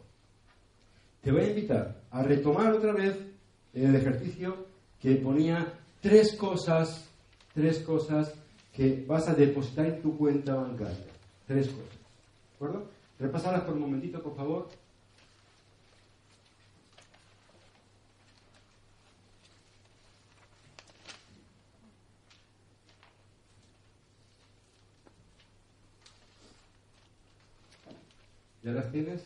[1.23, 3.19] Te voy a invitar a retomar otra vez
[3.75, 4.67] el ejercicio
[5.01, 7.09] que ponía tres cosas,
[7.53, 8.33] tres cosas
[8.73, 10.97] que vas a depositar en tu cuenta bancaria.
[11.47, 11.91] Tres cosas.
[11.91, 12.87] ¿De acuerdo?
[13.19, 14.69] Repasarlas por un momentito, por favor.
[28.67, 29.23] ¿Ya las tienes?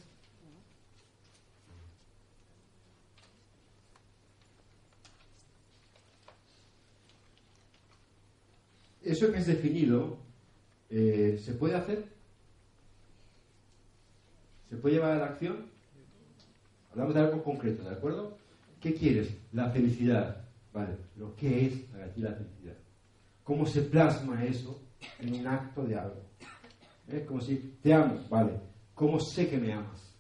[9.01, 10.19] Eso que es definido,
[10.91, 12.05] eh, ¿se puede hacer?
[14.69, 15.71] ¿Se puede llevar a la acción?
[16.91, 18.37] Hablamos de algo concreto, ¿de acuerdo?
[18.79, 19.35] ¿Qué quieres?
[19.53, 20.45] La felicidad.
[20.75, 22.77] Vale, pero ¿qué es la felicidad?
[23.43, 24.79] ¿Cómo se plasma eso
[25.19, 26.27] en un acto de algo?
[27.09, 28.70] Es como si te amo, vale.
[29.01, 30.15] ¿Cómo sé que me amas?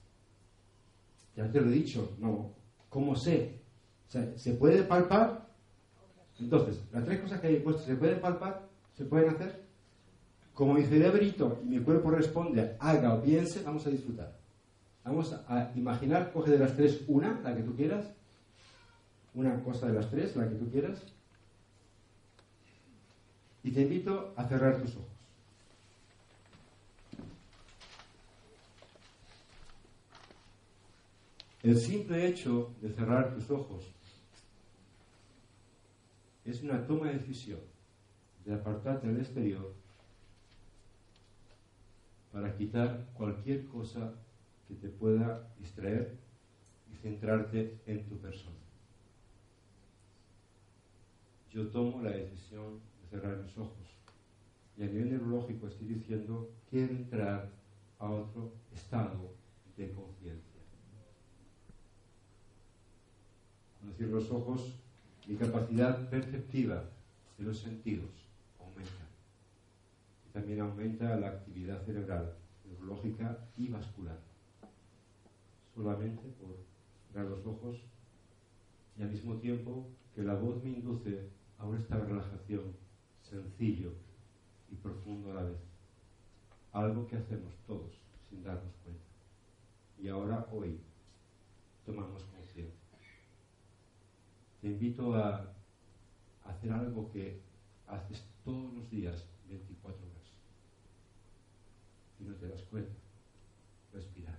[1.36, 2.54] Ya te lo he dicho, no.
[2.88, 3.60] ¿Cómo sé?
[4.08, 5.50] O sea, ¿se puede palpar?
[6.38, 8.66] Entonces, las tres cosas que hay puesto, ¿se pueden palpar?
[8.96, 9.66] ¿Se pueden hacer?
[10.54, 14.38] Como mi cerebrito y mi cuerpo responde, haga o piense, vamos a disfrutar.
[15.04, 18.10] Vamos a imaginar, coge de las tres una, la que tú quieras.
[19.34, 21.04] Una cosa de las tres, la que tú quieras.
[23.62, 25.19] Y te invito a cerrar tus ojos.
[31.62, 33.85] El simple hecho de cerrar tus ojos
[36.46, 37.61] es una toma de decisión
[38.46, 39.75] de apartarte del exterior
[42.33, 44.14] para quitar cualquier cosa
[44.66, 46.16] que te pueda distraer
[46.90, 48.57] y centrarte en tu persona.
[51.51, 53.99] Yo tomo la decisión de cerrar mis ojos
[54.79, 57.51] y a nivel neurológico estoy diciendo quiero entrar
[57.99, 59.35] a otro estado
[59.77, 60.49] de conciencia.
[63.80, 64.74] Cuando cierro los ojos,
[65.26, 66.84] mi capacidad perceptiva
[67.38, 68.10] de los sentidos
[68.58, 69.08] aumenta.
[70.28, 74.18] Y también aumenta la actividad cerebral, neurológica y vascular.
[75.74, 76.56] Solamente por
[77.08, 77.80] cerrar los ojos
[78.98, 82.62] y al mismo tiempo que la voz me induce a un estado de relajación
[83.22, 83.92] sencillo
[84.70, 85.58] y profundo a la vez.
[86.72, 87.92] Algo que hacemos todos
[88.28, 89.02] sin darnos cuenta.
[89.98, 90.78] Y ahora, hoy,
[91.84, 92.39] tomamos conciencia.
[94.61, 95.53] Te invito a
[96.44, 97.40] hacer algo que
[97.87, 100.31] haces todos los días, 24 horas.
[102.20, 102.92] Y no te das cuenta.
[103.92, 104.38] Respirar.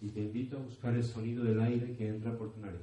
[0.00, 2.80] Y te invito a buscar el sonido del aire que entra por tu nariz.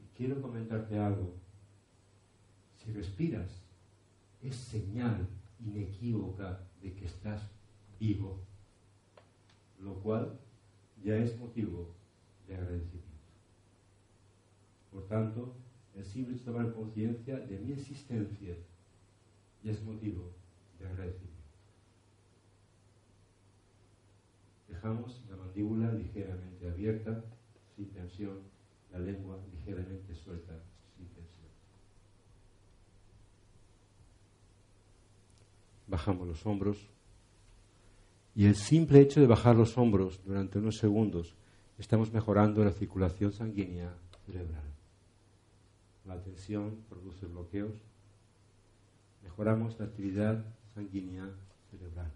[0.00, 1.34] Y quiero comentarte algo.
[2.78, 3.62] Si respiras,
[4.42, 5.28] es señal
[5.60, 7.42] inequívoca de que estás
[8.00, 8.40] vivo,
[9.82, 10.38] lo cual
[11.02, 11.94] ya es motivo
[12.46, 13.02] de agradecimiento.
[14.90, 15.54] Por tanto,
[15.94, 18.56] el simple tomar conciencia de mi existencia
[19.62, 20.32] ya es motivo
[20.78, 21.32] de agradecimiento.
[24.68, 27.24] Dejamos la mandíbula ligeramente abierta,
[27.76, 28.38] sin tensión,
[28.90, 30.52] la lengua ligeramente suelta,
[30.96, 31.50] sin tensión.
[35.86, 36.91] Bajamos los hombros
[38.34, 41.34] y el simple hecho de bajar los hombros durante unos segundos
[41.78, 43.92] estamos mejorando la circulación sanguínea
[44.26, 44.64] cerebral.
[46.06, 47.74] La tensión produce bloqueos.
[49.22, 51.28] Mejoramos la actividad sanguínea
[51.70, 52.10] cerebral.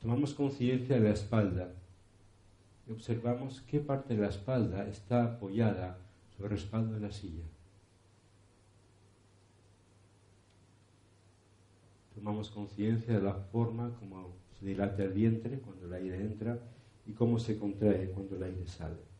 [0.00, 1.72] Tomamos conciencia de la espalda
[2.86, 5.96] y observamos qué parte de la espalda está apoyada
[6.36, 7.44] sobre el respaldo de la silla.
[12.14, 16.58] Tomamos conciencia de la forma como se dilata el vientre cuando el aire entra
[17.06, 19.14] y cómo se contrae cuando el aire sale.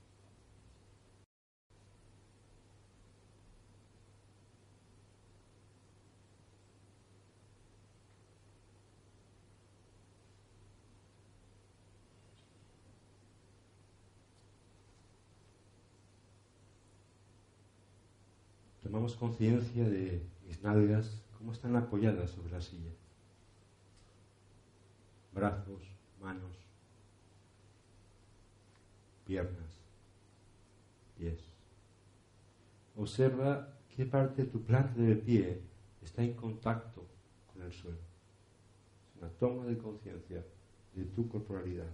[18.84, 22.90] Tomamos conciencia de mis nalgas, cómo están apoyadas sobre la silla.
[25.30, 25.82] Brazos,
[26.18, 26.56] manos,
[29.26, 29.82] piernas,
[31.18, 31.38] pies.
[32.96, 35.60] Observa qué parte de tu planta del pie
[36.00, 37.04] está en contacto
[37.52, 37.98] con el suelo.
[39.10, 40.42] Es una toma de conciencia
[40.94, 41.92] de tu corporalidad.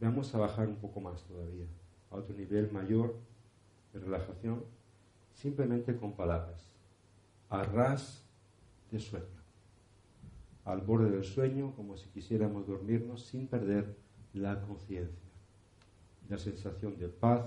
[0.00, 1.66] Vamos a bajar un poco más todavía,
[2.10, 3.14] a otro nivel mayor
[3.92, 4.64] de relajación,
[5.32, 6.73] simplemente con palabras.
[7.54, 8.24] Arras
[8.90, 9.26] de sueño.
[10.64, 13.96] Al borde del sueño, como si quisiéramos dormirnos sin perder
[14.32, 15.22] la conciencia.
[16.28, 17.44] la sensación de paz,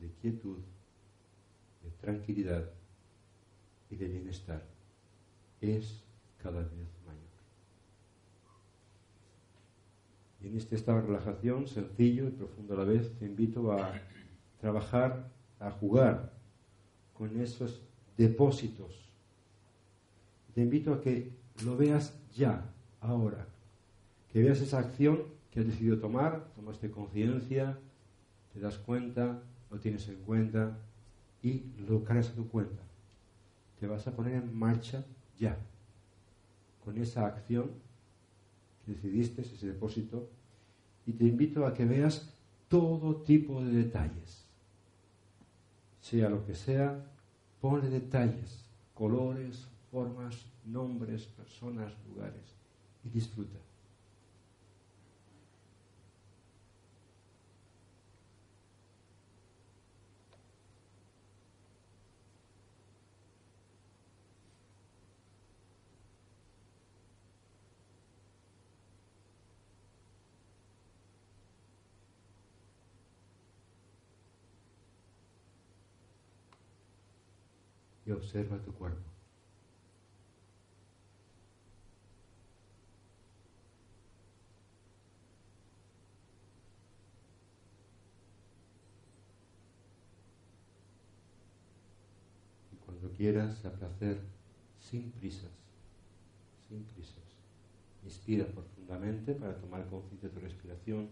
[0.00, 0.58] de quietud,
[1.82, 2.68] de tranquilidad
[3.88, 4.62] y de bienestar
[5.60, 6.04] es
[6.42, 7.22] cada vez mayor.
[10.42, 13.92] En este estado de relajación, sencillo y profundo a la vez, te invito a
[14.60, 16.32] trabajar, a jugar
[17.14, 17.87] con esos
[18.18, 19.08] depósitos.
[20.54, 21.30] Te invito a que
[21.64, 23.46] lo veas ya, ahora.
[24.32, 27.78] Que veas esa acción que has decidido tomar, tomaste conciencia,
[28.52, 30.76] te das cuenta, lo tienes en cuenta
[31.42, 32.82] y lo caes a tu cuenta.
[33.80, 35.04] Te vas a poner en marcha
[35.38, 35.56] ya,
[36.84, 37.70] con esa acción
[38.84, 40.28] que decidiste, ese depósito,
[41.06, 42.34] y te invito a que veas
[42.68, 44.44] todo tipo de detalles.
[46.00, 47.04] Sea lo que sea,
[47.60, 52.54] ponle detalles, colores, formas, nombres, personas, lugares,
[53.04, 53.58] y disfruta.
[78.08, 79.02] Y observa tu cuerpo.
[92.72, 94.22] Y cuando quieras, a placer,
[94.80, 95.50] sin prisas,
[96.66, 97.14] sin prisas.
[98.04, 101.10] Inspira profundamente para tomar conciencia de tu respiración.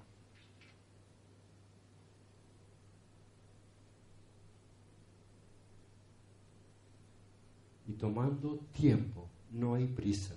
[7.88, 10.34] Y tomando tiempo, no hay prisa,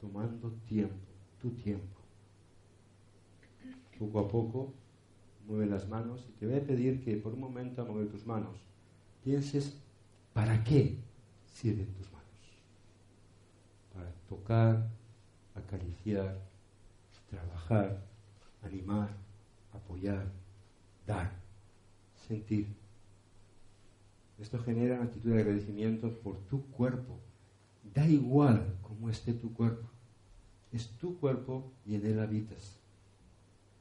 [0.00, 0.94] tomando tiempo,
[1.40, 1.96] tu tiempo.
[3.98, 4.72] Poco a poco
[5.46, 8.26] mueve las manos y te voy a pedir que por un momento a mover tus
[8.26, 8.56] manos
[9.24, 9.76] pienses
[10.32, 10.98] para qué
[11.52, 12.26] sirven tus manos.
[13.94, 14.88] Para tocar,
[15.54, 16.38] acariciar,
[17.30, 18.02] trabajar,
[18.62, 19.10] animar,
[19.72, 20.26] apoyar,
[21.06, 21.32] dar,
[22.28, 22.66] sentir.
[24.38, 27.18] Esto genera una actitud de agradecimiento por tu cuerpo.
[27.94, 29.88] Da igual cómo esté tu cuerpo.
[30.72, 32.78] Es tu cuerpo y en él habitas.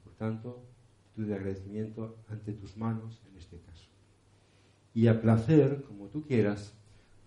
[0.04, 0.64] Por tanto,
[1.10, 3.90] actitud de agradecimiento ante tus manos en este caso.
[4.94, 6.74] Y a placer, como tú quieras,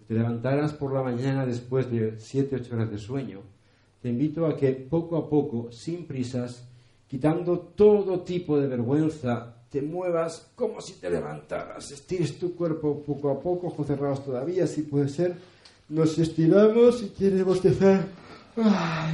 [0.06, 3.42] te levantarás por la mañana después de 7-8 horas de sueño,
[4.00, 6.66] te invito a que poco a poco, sin prisas,
[7.08, 13.30] quitando todo tipo de vergüenza, te muevas como si te levantaras, estires tu cuerpo poco
[13.30, 15.36] a poco, ojos cerrados todavía, si puede ser.
[15.88, 18.06] Nos estiramos, si quieres bostezar,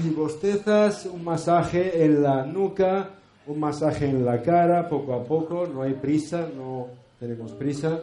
[0.05, 3.11] y bostezas, un masaje en la nuca,
[3.47, 6.89] un masaje en la cara, poco a poco, no hay prisa, no
[7.21, 8.01] tenemos prisa.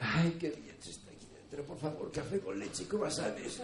[0.00, 3.62] Ay, qué bien se está aquí dentro, por favor, café con leche y croissants.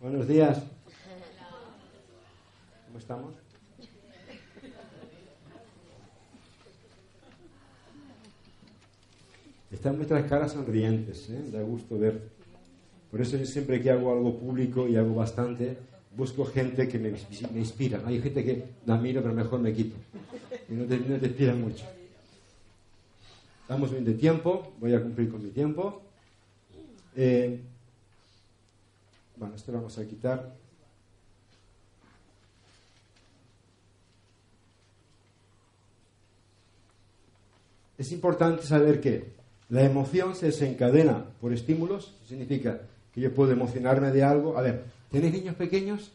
[0.00, 0.62] Buenos días.
[2.86, 3.34] ¿Cómo estamos?
[9.72, 11.42] Están nuestras caras sonrientes, ¿eh?
[11.50, 12.28] da gusto ver.
[13.10, 15.76] Por eso yo siempre que hago algo público y hago bastante,
[16.16, 17.10] busco gente que me,
[17.52, 18.00] me inspira.
[18.06, 19.96] Hay gente que la miro, pero mejor me quito.
[20.68, 21.84] Y no te, no te inspira mucho.
[23.62, 26.02] Estamos bien de tiempo, voy a cumplir con mi tiempo.
[27.16, 27.60] Eh,
[29.38, 30.52] bueno, esto lo vamos a quitar.
[37.96, 39.32] Es importante saber que
[39.70, 42.80] la emoción se desencadena por estímulos, significa
[43.12, 44.56] que yo puedo emocionarme de algo.
[44.56, 46.12] A ver, ¿tenéis niños pequeños?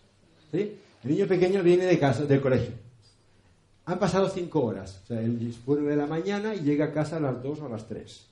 [0.51, 0.77] ¿Sí?
[1.03, 2.73] El niño pequeño viene de casa, del colegio.
[3.85, 5.01] Han pasado cinco horas.
[5.03, 7.65] O sea, él vuelve de la mañana y llega a casa a las dos o
[7.65, 8.25] a las tres.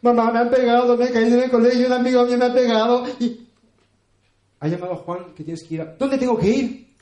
[0.00, 2.54] Mamá, me han pegado, me he caído en el colegio, un amigo mío me ha
[2.54, 3.04] pegado.
[4.60, 5.96] Ha llamado a Juan que tienes que ir a...
[5.96, 6.96] ¿Dónde tengo que ir?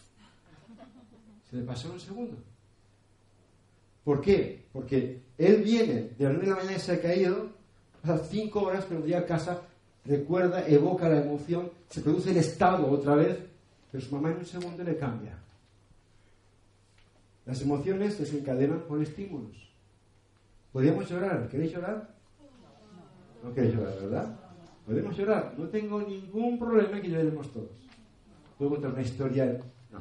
[1.51, 2.37] Se le pasó un segundo.
[4.03, 4.67] ¿Por qué?
[4.73, 7.49] Porque él viene de las 9 de la mañana y se ha caído,
[8.03, 9.63] pasa cinco horas, pero llega a casa,
[10.05, 13.39] recuerda, evoca la emoción, se produce el estado otra vez,
[13.91, 15.39] pero su mamá en un segundo le cambia.
[17.47, 19.57] Las emociones desencadenan por estímulos.
[20.73, 21.49] ¿Podríamos llorar?
[21.49, 22.15] ¿Queréis llorar?
[23.43, 24.44] No queréis llorar, ¿verdad?
[24.87, 27.71] Podemos llorar, no tengo ningún problema que lloremos todos.
[28.59, 29.61] Puedo contar una historia.
[29.91, 30.01] No,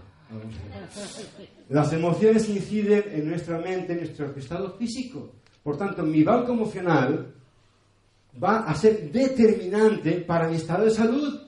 [1.69, 5.31] Las emociones inciden en nuestra mente, en nuestro estado físico.
[5.63, 7.34] Por tanto, mi banco emocional
[8.43, 11.41] va a ser determinante para mi estado de salud.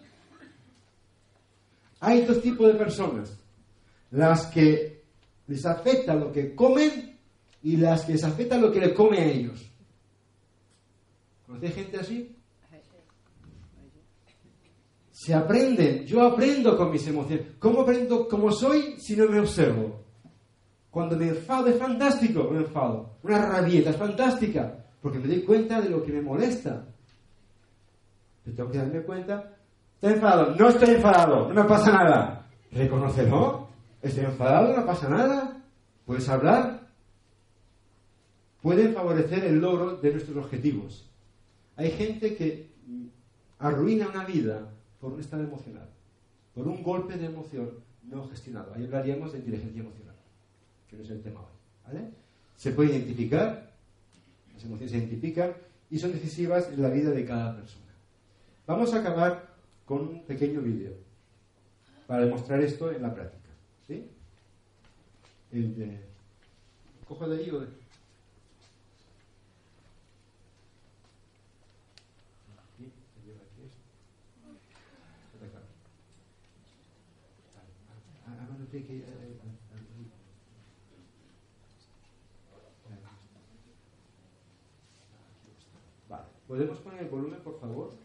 [1.99, 3.37] Hay dos tipos de personas.
[4.11, 5.03] Las que
[5.47, 7.17] les afecta lo que comen
[7.63, 9.69] y las que les afecta lo que le come a ellos.
[11.45, 12.35] ¿Conocéis gente así?
[15.25, 16.05] Se aprenden.
[16.05, 17.47] Yo aprendo con mis emociones.
[17.57, 20.03] ¿Cómo aprendo cómo soy si no me observo?
[20.91, 23.17] Cuando me enfado es fantástico, me enfado.
[23.23, 26.85] Una rabieta es fantástica, porque me doy cuenta de lo que me molesta.
[28.43, 29.51] Pero tengo que darme cuenta.
[29.95, 30.55] ¿Estoy enfadado?
[30.55, 32.47] No estoy enfadado, no me pasa nada.
[32.71, 33.67] Reconócelo.
[34.03, 35.59] Estoy enfadado, no pasa nada.
[36.05, 36.81] Puedes hablar.
[38.61, 41.09] Pueden favorecer el logro de nuestros objetivos.
[41.77, 42.69] Hay gente que
[43.57, 44.74] arruina una vida
[45.05, 45.87] por un estado emocional,
[46.55, 47.69] por un golpe de emoción
[48.01, 48.73] no gestionado.
[48.73, 50.15] Ahí hablaríamos de inteligencia emocional,
[50.89, 51.53] que no es el tema hoy.
[51.85, 52.09] ¿vale?
[52.55, 53.71] Se puede identificar,
[54.51, 55.53] las emociones se identifican
[55.91, 57.93] y son decisivas en la vida de cada persona.
[58.65, 59.53] Vamos a acabar
[59.85, 60.93] con un pequeño vídeo
[62.07, 63.51] para demostrar esto en la práctica.
[63.85, 64.09] ¿sí?
[67.07, 67.67] ¿Cojo de ahí o de...?
[72.75, 73.85] Aquí, se lleva aquí esto.
[75.33, 75.61] Está acá.
[78.25, 78.64] Ah, ah, ah, no tiene que ir, eh, eh, ah,
[86.09, 88.04] Vale, ¿podemos poner el volumen, por favor?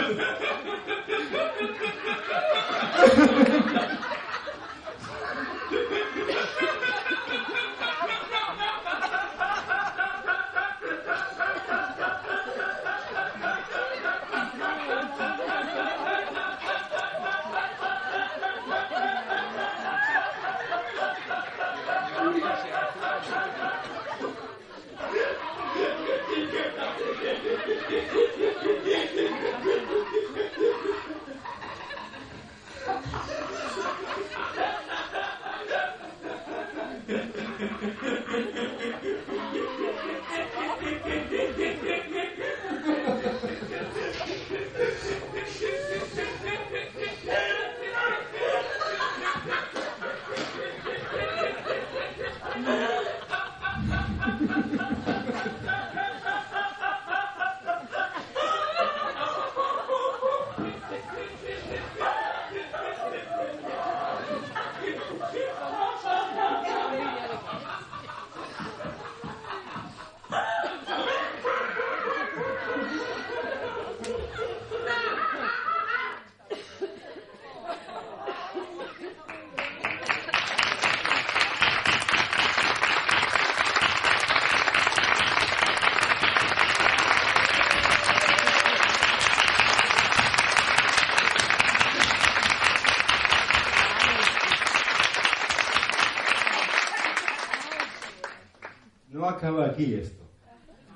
[99.41, 100.23] acaba aquí esto.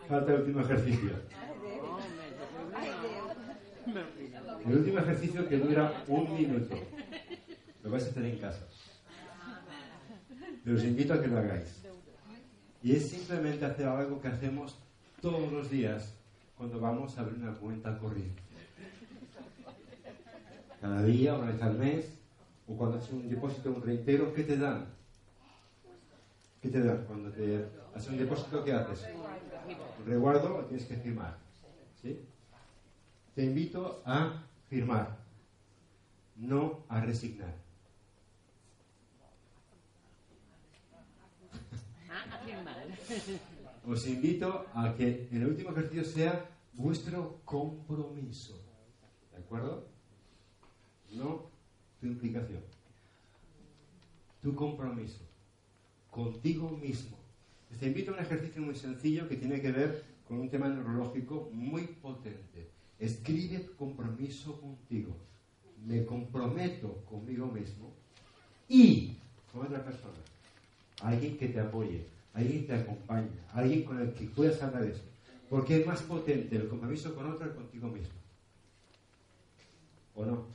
[0.08, 1.10] Falta el último ejercicio.
[4.68, 6.76] El último ejercicio que dura un minuto.
[7.84, 8.68] Lo vais a hacer en casa.
[10.64, 11.82] Pero os invito a que lo hagáis.
[12.84, 14.78] Y es simplemente hacer algo que hacemos
[15.22, 16.14] todos los días
[16.56, 18.44] cuando vamos a abrir una cuenta corriente.
[20.80, 22.14] Cada día, una vez al mes,
[22.68, 24.86] o cuando haces un depósito, un reitero, ¿qué te dan?
[26.66, 27.06] ¿Qué te dan?
[27.06, 27.64] Cuando te
[27.94, 29.08] haces un depósito, ¿qué haces?
[30.04, 31.38] Reguardo, tienes que firmar.
[32.02, 32.26] ¿Sí?
[33.36, 35.16] Te invito a firmar,
[36.38, 37.54] no a resignar.
[43.86, 48.60] Os invito a que el último ejercicio sea vuestro compromiso.
[49.32, 49.86] ¿De acuerdo?
[51.12, 51.48] No
[52.00, 52.64] tu implicación.
[54.42, 55.35] Tu compromiso.
[56.16, 57.18] Contigo mismo.
[57.78, 61.50] Te invito a un ejercicio muy sencillo que tiene que ver con un tema neurológico
[61.52, 62.70] muy potente.
[62.98, 65.14] Escribe tu compromiso contigo.
[65.86, 67.92] Me comprometo conmigo mismo
[68.70, 69.18] y
[69.52, 70.14] con otra persona.
[71.02, 74.92] Alguien que te apoye, alguien que te acompañe, alguien con el que puedas hablar de
[74.94, 75.04] eso.
[75.50, 78.16] Porque es más potente el compromiso con otro que contigo mismo.
[80.16, 80.46] ¿O no?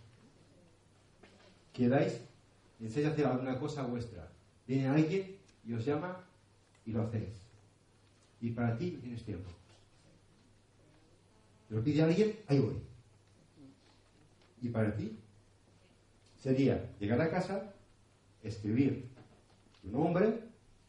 [1.74, 2.18] Quedáis,
[2.78, 4.26] pensáis hacer alguna cosa vuestra.
[4.66, 6.24] Viene alguien y os llama
[6.84, 7.34] y lo hacéis.
[8.40, 9.50] Y para ti tienes tiempo.
[11.68, 12.76] Te lo pide alguien, ahí voy.
[14.62, 15.16] Y para ti
[16.36, 17.74] sería llegar a casa,
[18.42, 19.08] escribir
[19.82, 20.40] tu nombre,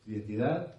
[0.04, 0.76] tu identidad,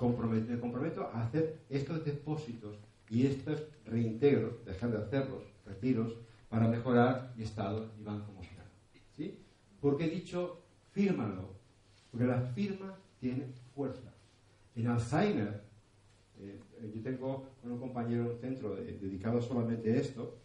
[0.00, 2.78] me comprometo a hacer estos depósitos
[3.10, 6.16] y estos reintegros, dejar de hacerlos, retiros,
[6.48, 8.66] para mejorar mi estado y banco emocional.
[9.16, 9.38] ¿Sí?
[9.80, 11.59] Porque he dicho, fírmalo,
[12.10, 14.12] porque la firma tiene fuerza.
[14.74, 15.62] En Alzheimer,
[16.38, 16.60] eh,
[16.94, 20.38] yo tengo un compañero en un centro dedicado solamente a esto,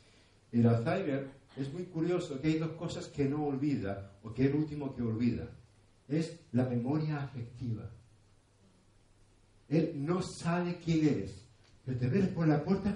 [0.51, 4.49] en Alzheimer es muy curioso que hay dos cosas que no olvida, o que es
[4.49, 5.47] el último que olvida.
[6.07, 7.89] Es la memoria afectiva.
[9.69, 11.45] Él no sabe quién eres,
[11.83, 12.95] pero te ves por la puerta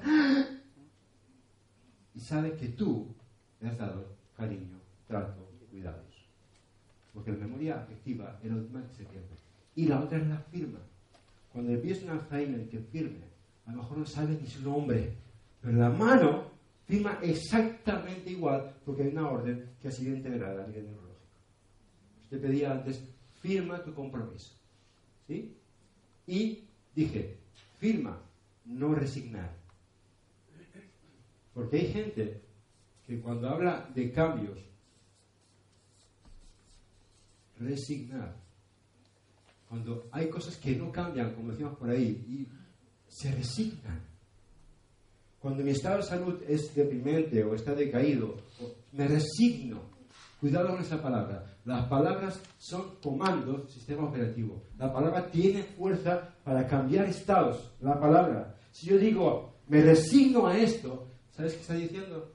[2.14, 3.16] y sabe que tú
[3.60, 6.09] le has dado cariño, trato, cuidados.
[7.20, 9.28] Porque la memoria afectiva es la última que se pierde.
[9.76, 10.80] Y la otra es la firma.
[11.52, 13.26] Cuando le pides un Alzheimer que firme,
[13.66, 15.12] a lo mejor no sabe ni su nombre,
[15.62, 16.46] pero la mano
[16.86, 21.20] firma exactamente igual porque hay una orden que ha sido integrada a nivel neurológico.
[22.24, 23.04] Usted pedía antes,
[23.42, 24.56] firma tu compromiso.
[25.28, 25.58] ¿Sí?
[26.26, 27.38] Y dije,
[27.80, 28.18] firma,
[28.64, 29.52] no resignar.
[31.54, 32.42] Porque hay gente
[33.06, 34.70] que cuando habla de cambios,
[37.60, 38.36] resignar,
[39.68, 42.48] cuando hay cosas que no cambian, como decimos por ahí, y
[43.08, 44.02] se resignan.
[45.40, 48.36] Cuando mi estado de salud es deprimente o está decaído,
[48.92, 49.82] me resigno.
[50.40, 51.58] Cuidado con esa palabra.
[51.66, 54.64] Las palabras son comandos sistema operativo.
[54.78, 57.72] La palabra tiene fuerza para cambiar estados.
[57.82, 58.56] La palabra.
[58.72, 62.34] Si yo digo, me resigno a esto, ¿sabes qué está diciendo?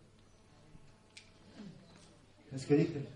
[2.51, 3.14] ¿Sabes qué dice?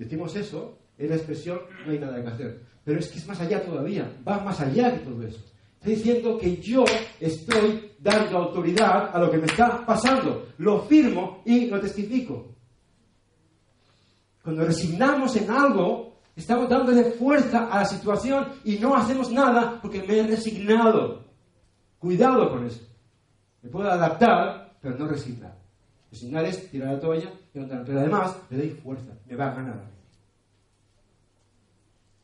[0.00, 2.62] Decimos eso, es la expresión, no hay nada que hacer.
[2.82, 5.44] Pero es que es más allá todavía, va más allá de todo eso.
[5.74, 6.86] Está diciendo que yo
[7.20, 10.48] estoy dando autoridad a lo que me está pasando.
[10.56, 12.54] Lo firmo y lo testifico.
[14.42, 20.02] Cuando resignamos en algo, estamos dándole fuerza a la situación y no hacemos nada porque
[20.02, 21.26] me he resignado.
[21.98, 22.80] Cuidado con eso.
[23.60, 25.58] Me puedo adaptar, pero no resignar.
[26.10, 29.80] Resignar es tirar la toalla Pero además le doy fuerza, me va a ganar.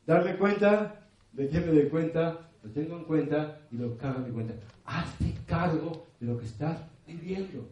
[0.07, 4.25] Darme cuenta de que me doy cuenta, lo tengo en cuenta y lo cargo en
[4.27, 4.55] mi cuenta.
[4.85, 7.69] Hazte cargo de lo que estás viviendo.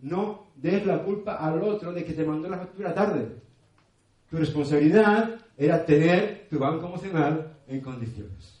[0.00, 3.28] No des la culpa al otro de que te mandó la factura tarde.
[4.30, 8.60] Tu responsabilidad era tener tu banco emocional en condiciones.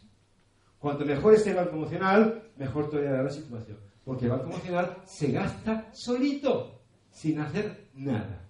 [0.78, 3.76] Cuanto mejor esté el banco emocional, mejor todavía la situación.
[4.04, 6.77] Porque el banco emocional se gasta solito,
[7.12, 8.44] sin hacer nada.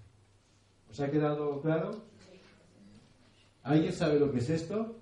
[0.91, 2.03] ¿Os ha quedado claro?
[3.63, 4.97] ¿Alguien sabe lo que es esto?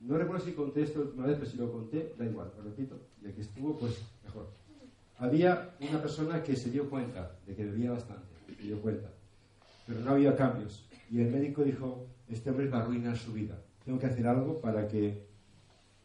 [0.00, 2.64] No recuerdo si conté esto la última vez, pero si lo conté, da igual, lo
[2.64, 3.00] repito.
[3.22, 4.48] Ya que estuvo, pues mejor
[5.18, 9.08] había una persona que se dio cuenta de que bebía bastante, se dio cuenta,
[9.86, 10.86] pero no había cambios.
[11.10, 14.60] Y el médico dijo, este hombre va a arruinar su vida, tengo que hacer algo
[14.60, 15.26] para que,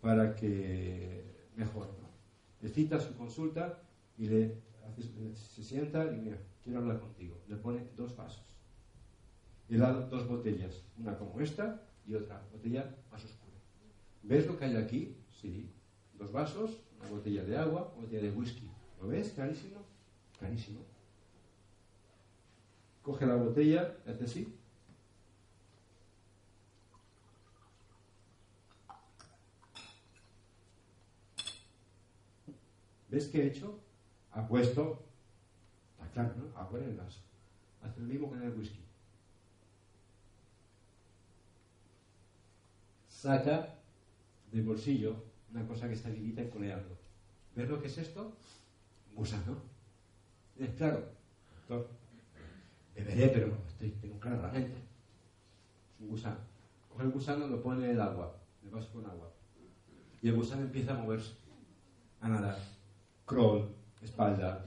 [0.02, 1.24] para que
[1.56, 1.99] mejore.
[2.62, 3.82] Le cita su consulta
[4.18, 4.70] y le
[5.36, 7.38] se sienta y mira, quiero hablar contigo.
[7.48, 8.44] Le pone dos pasos.
[9.70, 13.58] he dado dos botellas, una como esta y otra botella más oscura.
[14.24, 15.16] ¿Ves lo que hay aquí?
[15.30, 15.72] Sí.
[16.18, 18.70] Dos vasos, una botella de agua, una botella de whisky.
[19.00, 19.30] ¿Lo ves?
[19.30, 19.86] Clarísimo.
[20.38, 20.82] Clarísimo.
[23.02, 24.59] Coge la botella, hace así.
[33.10, 33.80] ¿Ves qué he hecho?
[34.32, 35.04] Ha puesto,
[35.94, 36.60] está claro, ¿no?
[36.60, 37.20] Agua en el vaso.
[37.82, 38.80] Hace lo mismo con el whisky.
[43.08, 43.76] Saca
[44.52, 46.98] del bolsillo una cosa que está vivita y coleando.
[47.56, 48.34] ¿Ves lo que es esto?
[49.10, 49.58] Un gusano.
[50.58, 51.04] Es claro,
[51.56, 51.90] doctor,
[52.96, 54.78] beberé, pero estoy, tengo clara la mente.
[55.96, 56.38] Es un gusano.
[56.90, 59.32] Coge el gusano, lo pone en el agua, el vaso con agua.
[60.22, 61.34] Y el gusano empieza a moverse,
[62.22, 62.58] a nadar.
[63.30, 63.64] Crawl,
[64.02, 64.66] espalda,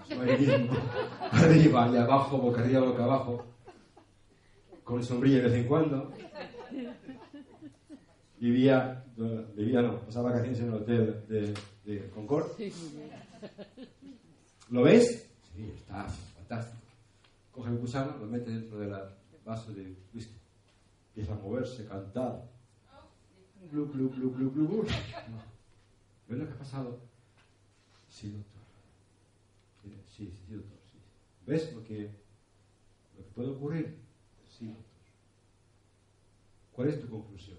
[1.33, 3.45] arriba y abajo, boca arriba, boca abajo,
[4.85, 6.13] con sombrilla de vez en cuando.
[8.39, 9.05] Vivía,
[9.57, 11.55] vivía no, pasaba vacaciones en el hotel de,
[11.85, 12.53] de Concord.
[14.71, 15.29] ¿Lo ves?
[15.53, 16.83] Sí, está fantástico.
[17.51, 18.95] Coge el gusano, lo mete dentro del
[19.45, 20.37] vaso de whisky.
[21.09, 22.49] Empieza a moverse, cantar.
[23.73, 24.85] Glu, glu, glu, glu, glu, glu.
[26.29, 27.13] ¿Ves lo que ha pasado?
[28.23, 28.52] Doctor.
[30.17, 30.79] Sí, sí, sí, doctor.
[31.47, 32.11] ¿Ves lo que,
[33.17, 33.99] lo que puede ocurrir?
[34.47, 34.87] Sí, doctor.
[36.73, 37.59] ¿Cuál es tu conclusión?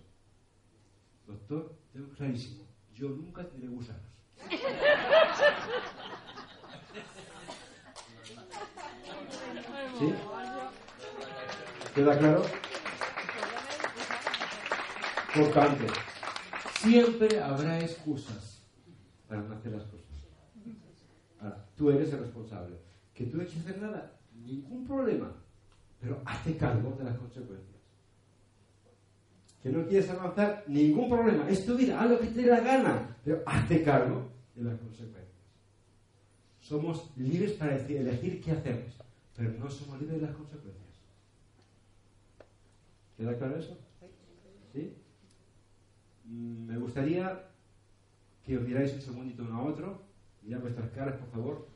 [1.25, 2.63] Doctor, tengo clarísimo.
[2.93, 4.01] Yo nunca tendré gusanos.
[9.99, 10.13] ¿Sí?
[11.95, 12.45] ¿Queda claro?
[15.35, 15.93] Por tanto,
[16.79, 18.61] siempre habrá excusas
[19.27, 20.02] para no hacer las cosas.
[21.75, 22.77] Tú eres el responsable.
[23.13, 24.11] Que tú no quieres hacer nada,
[24.45, 25.31] ningún problema,
[26.01, 27.81] pero hazte cargo de las consecuencias.
[29.61, 31.47] Que no quieres avanzar, ningún problema.
[31.49, 34.79] Es tu vida, haz lo que te dé la gana, pero hazte cargo de las
[34.79, 35.23] consecuencias.
[36.59, 38.93] Somos libres para elegir qué hacemos,
[39.35, 40.83] pero no somos libres de las consecuencias.
[43.17, 43.77] ¿Queda claro eso?
[44.73, 44.93] ¿Sí?
[46.25, 47.43] Mm, Me gustaría
[48.43, 50.01] que os miráis un segundito uno a otro,
[50.45, 51.67] mirad vuestras caras, por favor,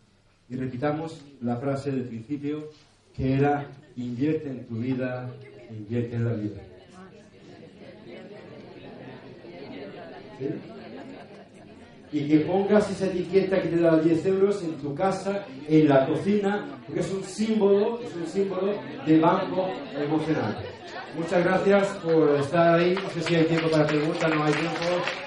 [0.49, 2.69] y repitamos la frase del principio,
[3.13, 5.29] que era, invierte en tu vida,
[5.69, 6.61] invierte en la vida.
[12.11, 16.05] Y que pongas esa etiqueta que te da 10 euros en tu casa, en la
[16.05, 18.73] cocina, porque es un símbolo, es un símbolo
[19.05, 20.57] de banco emocional.
[21.17, 22.95] Muchas gracias por estar ahí.
[22.95, 25.26] No sé si hay tiempo para preguntas, no hay tiempo.